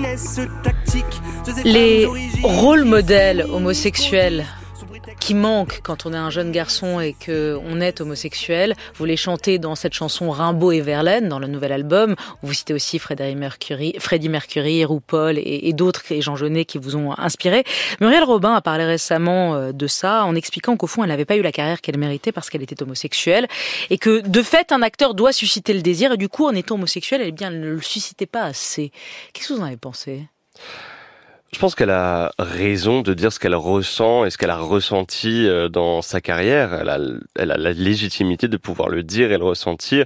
Les 1.63 2.07
rôles 2.43 2.85
modèles 2.85 3.45
homosexuels 3.51 4.45
qui 5.21 5.35
manquent 5.35 5.81
quand 5.83 6.07
on 6.07 6.13
est 6.13 6.17
un 6.17 6.31
jeune 6.31 6.51
garçon 6.51 6.99
et 6.99 7.13
que 7.13 7.57
on 7.63 7.79
est 7.79 8.01
homosexuel. 8.01 8.75
Vous 8.95 9.05
les 9.05 9.15
chantez 9.15 9.59
dans 9.59 9.75
cette 9.75 9.93
chanson 9.93 10.31
Rimbaud 10.31 10.71
et 10.71 10.81
Verlaine 10.81 11.29
dans 11.29 11.37
le 11.37 11.47
nouvel 11.47 11.71
album. 11.71 12.15
Vous 12.41 12.53
citez 12.53 12.73
aussi 12.73 12.97
Freddie 12.97 13.35
Mercury, 13.35 13.95
Freddie 13.99 14.29
Mercury, 14.29 14.83
RuPaul 14.83 15.37
et, 15.37 15.69
et 15.69 15.73
d'autres 15.73 16.01
et 16.11 16.21
Jean 16.21 16.35
Genet 16.35 16.65
qui 16.65 16.79
vous 16.79 16.95
ont 16.95 17.17
inspiré. 17.17 17.63
Muriel 18.01 18.23
Robin 18.23 18.55
a 18.55 18.61
parlé 18.61 18.83
récemment 18.83 19.53
euh, 19.53 19.71
de 19.71 19.85
ça 19.85 20.25
en 20.25 20.35
expliquant 20.35 20.75
qu'au 20.75 20.87
fond 20.87 21.03
elle 21.03 21.09
n'avait 21.09 21.25
pas 21.25 21.35
eu 21.35 21.43
la 21.43 21.51
carrière 21.51 21.81
qu'elle 21.81 21.99
méritait 21.99 22.31
parce 22.31 22.49
qu'elle 22.49 22.63
était 22.63 22.81
homosexuelle 22.81 23.47
et 23.91 23.99
que 23.99 24.21
de 24.21 24.41
fait 24.41 24.71
un 24.71 24.81
acteur 24.81 25.13
doit 25.13 25.33
susciter 25.33 25.73
le 25.73 25.83
désir 25.83 26.13
et 26.13 26.17
du 26.17 26.29
coup 26.29 26.47
en 26.47 26.55
étant 26.55 26.75
homosexuel, 26.75 27.21
eh 27.23 27.31
bien 27.31 27.49
elle 27.49 27.59
ne 27.59 27.69
le 27.69 27.81
suscitait 27.81 28.25
pas 28.25 28.43
assez. 28.43 28.91
Qu'est-ce 29.33 29.49
que 29.49 29.53
vous 29.53 29.61
en 29.61 29.65
avez 29.65 29.77
pensé? 29.77 30.23
Je 31.53 31.60
pense 31.60 31.75
qu'elle 31.75 31.89
a 31.89 32.31
raison 32.39 33.01
de 33.01 33.13
dire 33.13 33.34
ce 33.34 33.38
qu'elle 33.38 33.55
ressent 33.55 34.24
et 34.24 34.29
ce 34.29 34.38
qu'elle 34.38 34.51
a 34.51 34.58
ressenti 34.58 35.46
euh, 35.46 35.67
dans 35.67 36.01
sa 36.01 36.22
carrière. 36.22 36.74
Elle 36.74 36.88
a, 36.88 36.98
elle 37.38 37.51
a 37.51 37.58
la 37.58 37.74
légitimité 37.74 38.48
de 38.48 38.55
pouvoir 38.55 38.88
le 38.88 39.03
dire 39.03 39.34
et 39.34 39.38
le 39.38 39.43
ressentir. 39.43 40.05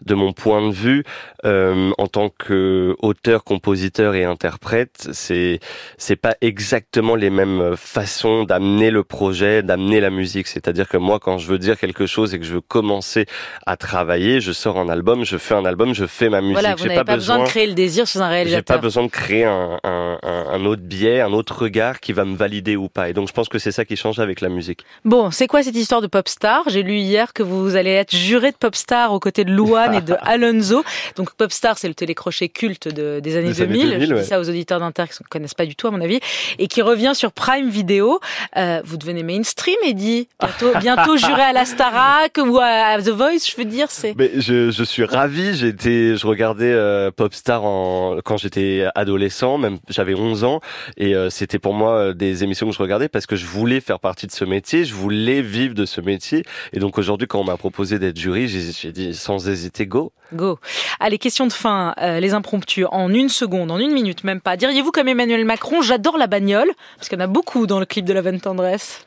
De 0.00 0.14
mon 0.14 0.32
point 0.32 0.66
de 0.66 0.72
vue, 0.72 1.04
euh, 1.44 1.90
en 1.98 2.06
tant 2.06 2.30
que 2.30 2.96
auteur, 3.00 3.44
compositeur 3.44 4.14
et 4.14 4.24
interprète, 4.24 5.08
c'est 5.12 5.60
c'est 5.98 6.16
pas 6.16 6.34
exactement 6.40 7.14
les 7.14 7.30
mêmes 7.30 7.76
façons 7.76 8.44
d'amener 8.44 8.90
le 8.90 9.04
projet, 9.04 9.62
d'amener 9.62 10.00
la 10.00 10.10
musique. 10.10 10.46
C'est-à-dire 10.46 10.88
que 10.88 10.96
moi, 10.96 11.18
quand 11.18 11.36
je 11.36 11.46
veux 11.46 11.58
dire 11.58 11.78
quelque 11.78 12.06
chose 12.06 12.34
et 12.34 12.38
que 12.38 12.44
je 12.46 12.54
veux 12.54 12.60
commencer 12.62 13.26
à 13.66 13.76
travailler, 13.76 14.40
je 14.40 14.52
sors 14.52 14.78
un 14.78 14.88
album, 14.88 15.24
je 15.24 15.36
fais 15.36 15.54
un 15.54 15.66
album, 15.66 15.94
je 15.94 16.06
fais 16.06 16.30
ma 16.30 16.40
musique. 16.40 16.54
Voilà, 16.54 16.74
vous 16.74 16.86
n'avez 16.86 17.04
pas, 17.04 17.16
besoin 17.16 17.40
de 17.40 17.44
créer 17.44 17.66
le 17.66 17.74
désir 17.74 18.06
chez 18.06 18.18
un 18.18 18.28
réalisateur. 18.28 18.76
J'ai 18.76 18.80
pas 18.80 18.82
besoin 18.82 19.04
de 19.04 19.10
créer 19.10 19.44
un, 19.44 19.78
un, 19.84 20.18
un 20.22 20.64
autre 20.64 20.85
biais, 20.86 21.20
un 21.20 21.32
autre 21.32 21.62
regard 21.62 22.00
qui 22.00 22.12
va 22.12 22.24
me 22.24 22.36
valider 22.36 22.76
ou 22.76 22.88
pas. 22.88 23.08
Et 23.08 23.12
donc 23.12 23.28
je 23.28 23.32
pense 23.32 23.48
que 23.48 23.58
c'est 23.58 23.72
ça 23.72 23.84
qui 23.84 23.96
change 23.96 24.18
avec 24.18 24.40
la 24.40 24.48
musique. 24.48 24.84
Bon, 25.04 25.30
c'est 25.30 25.46
quoi 25.46 25.62
cette 25.62 25.76
histoire 25.76 26.00
de 26.00 26.06
Popstar 26.06 26.62
J'ai 26.68 26.82
lu 26.82 26.96
hier 26.96 27.32
que 27.32 27.42
vous 27.42 27.76
allez 27.76 27.90
être 27.90 28.14
juré 28.14 28.52
de 28.52 28.56
Popstar 28.56 29.12
aux 29.12 29.20
côtés 29.20 29.44
de 29.44 29.52
Louane 29.52 29.94
et 29.94 30.00
de 30.00 30.14
Alonso. 30.20 30.84
Donc 31.16 31.34
Popstar, 31.34 31.78
c'est 31.78 31.88
le 31.88 31.94
télécrochet 31.94 32.48
culte 32.48 32.88
de, 32.88 33.20
des 33.20 33.36
années 33.36 33.52
2000. 33.52 33.98
je 34.00 34.14
dis 34.14 34.24
ça 34.24 34.40
aux 34.40 34.48
auditeurs 34.48 34.80
d'Inter 34.80 35.04
qui 35.08 35.22
ne 35.22 35.28
connaissent 35.28 35.54
pas 35.54 35.66
du 35.66 35.76
tout 35.76 35.88
à 35.88 35.90
mon 35.90 36.00
avis 36.00 36.20
et 36.58 36.68
qui 36.68 36.82
revient 36.82 37.12
sur 37.14 37.32
Prime 37.32 37.68
Video. 37.68 38.20
Euh, 38.56 38.80
vous 38.84 38.96
devenez 38.96 39.22
mainstream, 39.22 39.76
Eddie. 39.84 40.28
Bientôt, 40.40 40.78
bientôt 40.80 41.16
juré 41.16 41.42
à 41.42 41.52
la 41.52 41.64
Starac 41.64 42.38
ou 42.38 42.58
à 42.60 43.00
The 43.02 43.10
Voice, 43.10 43.50
je 43.50 43.56
veux 43.56 43.64
dire. 43.64 43.90
C'est. 43.90 44.14
Mais 44.16 44.30
je, 44.36 44.70
je 44.70 44.84
suis 44.84 45.04
ravi. 45.04 45.56
J'étais, 45.56 46.16
je 46.16 46.26
regardais 46.26 46.72
euh, 46.72 47.10
Popstar 47.10 47.64
en, 47.64 48.18
quand 48.24 48.36
j'étais 48.36 48.86
adolescent, 48.94 49.58
même 49.58 49.78
j'avais 49.88 50.14
11 50.14 50.44
ans, 50.44 50.60
et 50.96 51.14
euh, 51.14 51.30
c'était 51.30 51.58
pour 51.58 51.74
moi 51.74 51.92
euh, 51.92 52.12
des 52.14 52.44
émissions 52.44 52.68
que 52.68 52.74
je 52.74 52.82
regardais 52.82 53.08
parce 53.08 53.26
que 53.26 53.36
je 53.36 53.46
voulais 53.46 53.80
faire 53.80 54.00
partie 54.00 54.26
de 54.26 54.32
ce 54.32 54.44
métier, 54.44 54.84
je 54.84 54.94
voulais 54.94 55.42
vivre 55.42 55.74
de 55.74 55.84
ce 55.84 56.00
métier. 56.00 56.44
Et 56.72 56.78
donc 56.78 56.98
aujourd'hui, 56.98 57.26
quand 57.26 57.40
on 57.40 57.44
m'a 57.44 57.56
proposé 57.56 57.98
d'être 57.98 58.18
jury, 58.18 58.48
j'ai 58.48 58.92
dit 58.92 59.14
sans 59.14 59.48
hésiter 59.48 59.86
go. 59.86 60.12
Go. 60.32 60.58
Allez, 60.98 61.18
question 61.18 61.46
de 61.46 61.52
fin, 61.52 61.94
euh, 62.00 62.18
les 62.20 62.34
impromptus, 62.34 62.86
en 62.90 63.12
une 63.12 63.28
seconde, 63.28 63.70
en 63.70 63.78
une 63.78 63.92
minute, 63.92 64.24
même 64.24 64.40
pas. 64.40 64.56
Diriez-vous 64.56 64.90
comme 64.90 65.08
Emmanuel 65.08 65.44
Macron, 65.44 65.82
j'adore 65.82 66.18
la 66.18 66.26
bagnole, 66.26 66.70
parce 66.96 67.08
qu'il 67.08 67.18
y 67.18 67.22
en 67.22 67.24
a 67.24 67.28
beaucoup 67.28 67.66
dans 67.66 67.78
le 67.78 67.86
clip 67.86 68.04
de 68.04 68.12
Love 68.12 68.26
and 68.28 68.38
Tendresse 68.38 69.05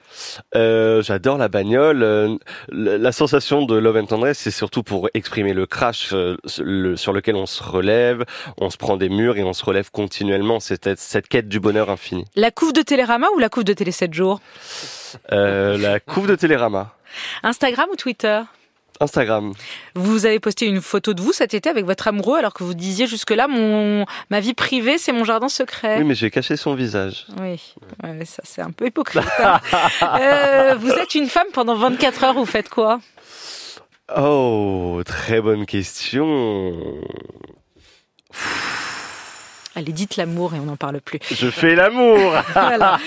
euh, 0.55 1.01
J'adore 1.01 1.37
la 1.37 1.47
bagnole. 1.47 2.03
Euh, 2.03 2.37
la 2.69 3.11
sensation 3.11 3.65
de 3.65 3.75
Love 3.75 3.97
and 3.97 4.05
Tendresse, 4.05 4.39
c'est 4.39 4.51
surtout 4.51 4.83
pour 4.83 5.09
exprimer 5.13 5.53
le 5.53 5.65
crash 5.65 6.09
euh, 6.13 6.37
sur 6.45 7.13
lequel 7.13 7.35
on 7.35 7.45
se 7.45 7.63
relève, 7.63 8.23
on 8.57 8.69
se 8.69 8.77
prend 8.77 8.97
des 8.97 9.09
murs 9.09 9.37
et 9.37 9.43
on 9.43 9.53
se 9.53 9.63
relève 9.63 9.91
continuellement. 9.91 10.59
C'est 10.59 10.97
cette 10.99 11.27
quête 11.27 11.47
du 11.47 11.59
bonheur 11.59 11.89
infini. 11.89 12.25
La 12.35 12.51
couve 12.51 12.73
de 12.73 12.81
Télérama 12.81 13.27
ou 13.35 13.39
la 13.39 13.49
couve 13.49 13.63
de 13.63 13.73
Télé 13.73 13.91
7 13.91 14.13
jours? 14.13 14.41
La 15.31 15.99
couve 15.99 16.27
de 16.27 16.35
Télérama. 16.35 16.93
Instagram 17.43 17.87
ou 17.91 17.95
Twitter? 17.95 18.41
Instagram. 18.99 19.53
Vous 19.95 20.25
avez 20.25 20.39
posté 20.39 20.65
une 20.65 20.81
photo 20.81 21.13
de 21.13 21.21
vous 21.21 21.33
cet 21.33 21.53
été 21.53 21.69
avec 21.69 21.85
votre 21.85 22.07
amoureux 22.07 22.37
alors 22.37 22.53
que 22.53 22.63
vous 22.63 22.73
disiez 22.73 23.07
jusque-là 23.07 23.47
mon 23.47 24.05
ma 24.29 24.39
vie 24.39 24.53
privée 24.53 24.97
c'est 24.97 25.11
mon 25.11 25.23
jardin 25.23 25.49
secret. 25.49 25.97
Oui 25.97 26.03
mais 26.03 26.15
j'ai 26.15 26.29
caché 26.29 26.57
son 26.57 26.75
visage. 26.75 27.27
Oui, 27.41 27.61
ça 28.25 28.43
c'est 28.45 28.61
un 28.61 28.71
peu 28.71 28.87
hypocrite. 28.87 29.23
Hein. 29.39 29.59
euh, 30.19 30.75
vous 30.79 30.91
êtes 30.91 31.15
une 31.15 31.27
femme 31.27 31.47
pendant 31.53 31.75
24 31.75 32.23
heures, 32.23 32.33
vous 32.33 32.45
faites 32.45 32.69
quoi? 32.69 32.99
Oh, 34.17 35.01
très 35.05 35.39
bonne 35.39 35.65
question. 35.65 36.65
Allez, 39.75 39.91
dites 39.93 40.17
l'amour 40.17 40.55
et 40.55 40.59
on 40.59 40.63
n'en 40.63 40.75
parle 40.75 40.99
plus. 40.99 41.19
Je 41.31 41.49
fais 41.49 41.75
l'amour 41.75 42.17
voilà. 42.53 42.97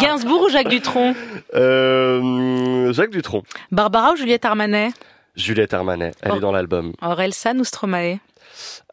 Gainsbourg 0.00 0.42
ou 0.42 0.48
Jacques 0.48 0.68
Dutronc? 0.68 1.14
Euh, 1.54 2.92
Jacques 2.92 3.10
Dutronc. 3.10 3.42
Barbara 3.70 4.12
ou 4.12 4.16
Juliette 4.16 4.44
Armanet? 4.44 4.90
Juliette 5.36 5.74
Armanet, 5.74 6.12
elle 6.22 6.36
est 6.36 6.40
dans 6.40 6.52
l'album. 6.52 6.92
Aurel 7.02 7.34
San 7.34 7.60
ou 7.60 7.64
Stromae 7.64 8.18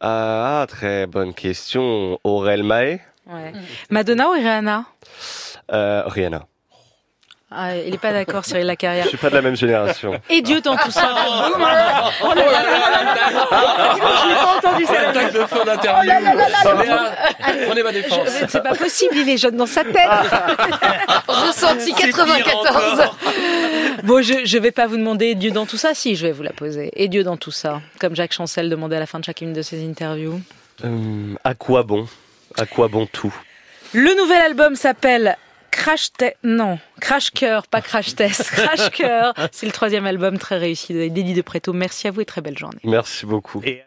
Ah, 0.00 0.66
très 0.68 1.06
bonne 1.06 1.32
question. 1.34 2.18
Aurel 2.24 2.62
Mae 2.62 3.00
ouais. 3.26 3.52
Madonna 3.90 4.28
ou 4.28 4.32
Rihanna 4.32 4.84
euh, 5.72 6.02
Rihanna. 6.06 6.42
Ah, 7.56 7.76
il 7.76 7.92
n'est 7.92 7.98
pas 7.98 8.12
d'accord, 8.12 8.44
Cyril 8.44 8.66
Lacarrière. 8.66 9.04
Je 9.04 9.10
suis 9.10 9.16
pas 9.16 9.30
de 9.30 9.36
la 9.36 9.42
même 9.42 9.54
génération. 9.56 10.20
Et 10.28 10.42
Dieu 10.42 10.60
dans 10.60 10.76
tout 10.76 10.90
ça. 10.90 11.14
oh 11.14 12.32
là 12.34 12.50
là 12.50 12.60
Je 13.92 14.28
n'ai 14.28 14.34
pas 14.34 14.56
entendu 14.58 14.84
ça. 14.84 15.08
Attaque 15.08 15.32
de 15.32 15.38
fin 15.46 15.64
d'interview. 15.64 16.10
Prenez 17.66 17.82
ma 17.84 17.92
défense. 17.92 18.28
C'est 18.48 18.62
pas 18.62 18.74
possible, 18.74 19.16
il 19.18 19.28
est 19.28 19.36
jeune 19.36 19.56
dans 19.56 19.66
sa 19.66 19.84
tête. 19.84 19.94
Ressenti 21.28 21.94
94. 21.94 23.02
Bon, 24.04 24.22
je 24.22 24.56
ne 24.56 24.62
vais 24.62 24.70
pas 24.70 24.86
vous 24.86 24.96
demander 24.96 25.34
Dieu 25.34 25.50
dans 25.50 25.66
tout 25.66 25.76
ça, 25.76 25.94
si, 25.94 26.16
je 26.16 26.26
vais 26.26 26.32
vous 26.32 26.42
la 26.42 26.52
poser. 26.52 26.90
Et 26.96 27.08
Dieu 27.08 27.22
dans 27.22 27.36
tout 27.36 27.50
ça, 27.50 27.80
comme 28.00 28.14
Jacques 28.14 28.32
Chancel 28.32 28.68
demandait 28.68 28.96
à 28.96 29.00
la 29.00 29.06
fin 29.06 29.18
de 29.18 29.24
chacune 29.24 29.52
de 29.52 29.62
ses 29.62 29.84
interviews. 29.86 30.40
Euh, 30.84 31.34
à 31.44 31.54
quoi 31.54 31.82
bon? 31.82 32.06
À 32.56 32.66
quoi 32.66 32.88
bon 32.88 33.06
tout? 33.06 33.34
Le 33.92 34.16
nouvel 34.20 34.40
album 34.40 34.74
s'appelle 34.74 35.36
Crash 35.70 36.12
Test, 36.12 36.36
non, 36.42 36.78
Crash 37.00 37.30
Cœur, 37.30 37.66
pas 37.66 37.80
Crash 37.80 38.14
Test, 38.14 38.42
Crash 38.50 38.90
Cœur. 38.90 39.34
C'est 39.52 39.66
le 39.66 39.72
troisième 39.72 40.06
album 40.06 40.38
très 40.38 40.58
réussi 40.58 40.92
d'Eddie 40.92 41.34
de 41.34 41.42
Préto. 41.42 41.72
Merci 41.72 42.08
à 42.08 42.10
vous 42.10 42.20
et 42.20 42.24
très 42.24 42.40
belle 42.40 42.58
journée. 42.58 42.80
Merci 42.84 43.26
beaucoup. 43.26 43.60
Et... 43.64 43.82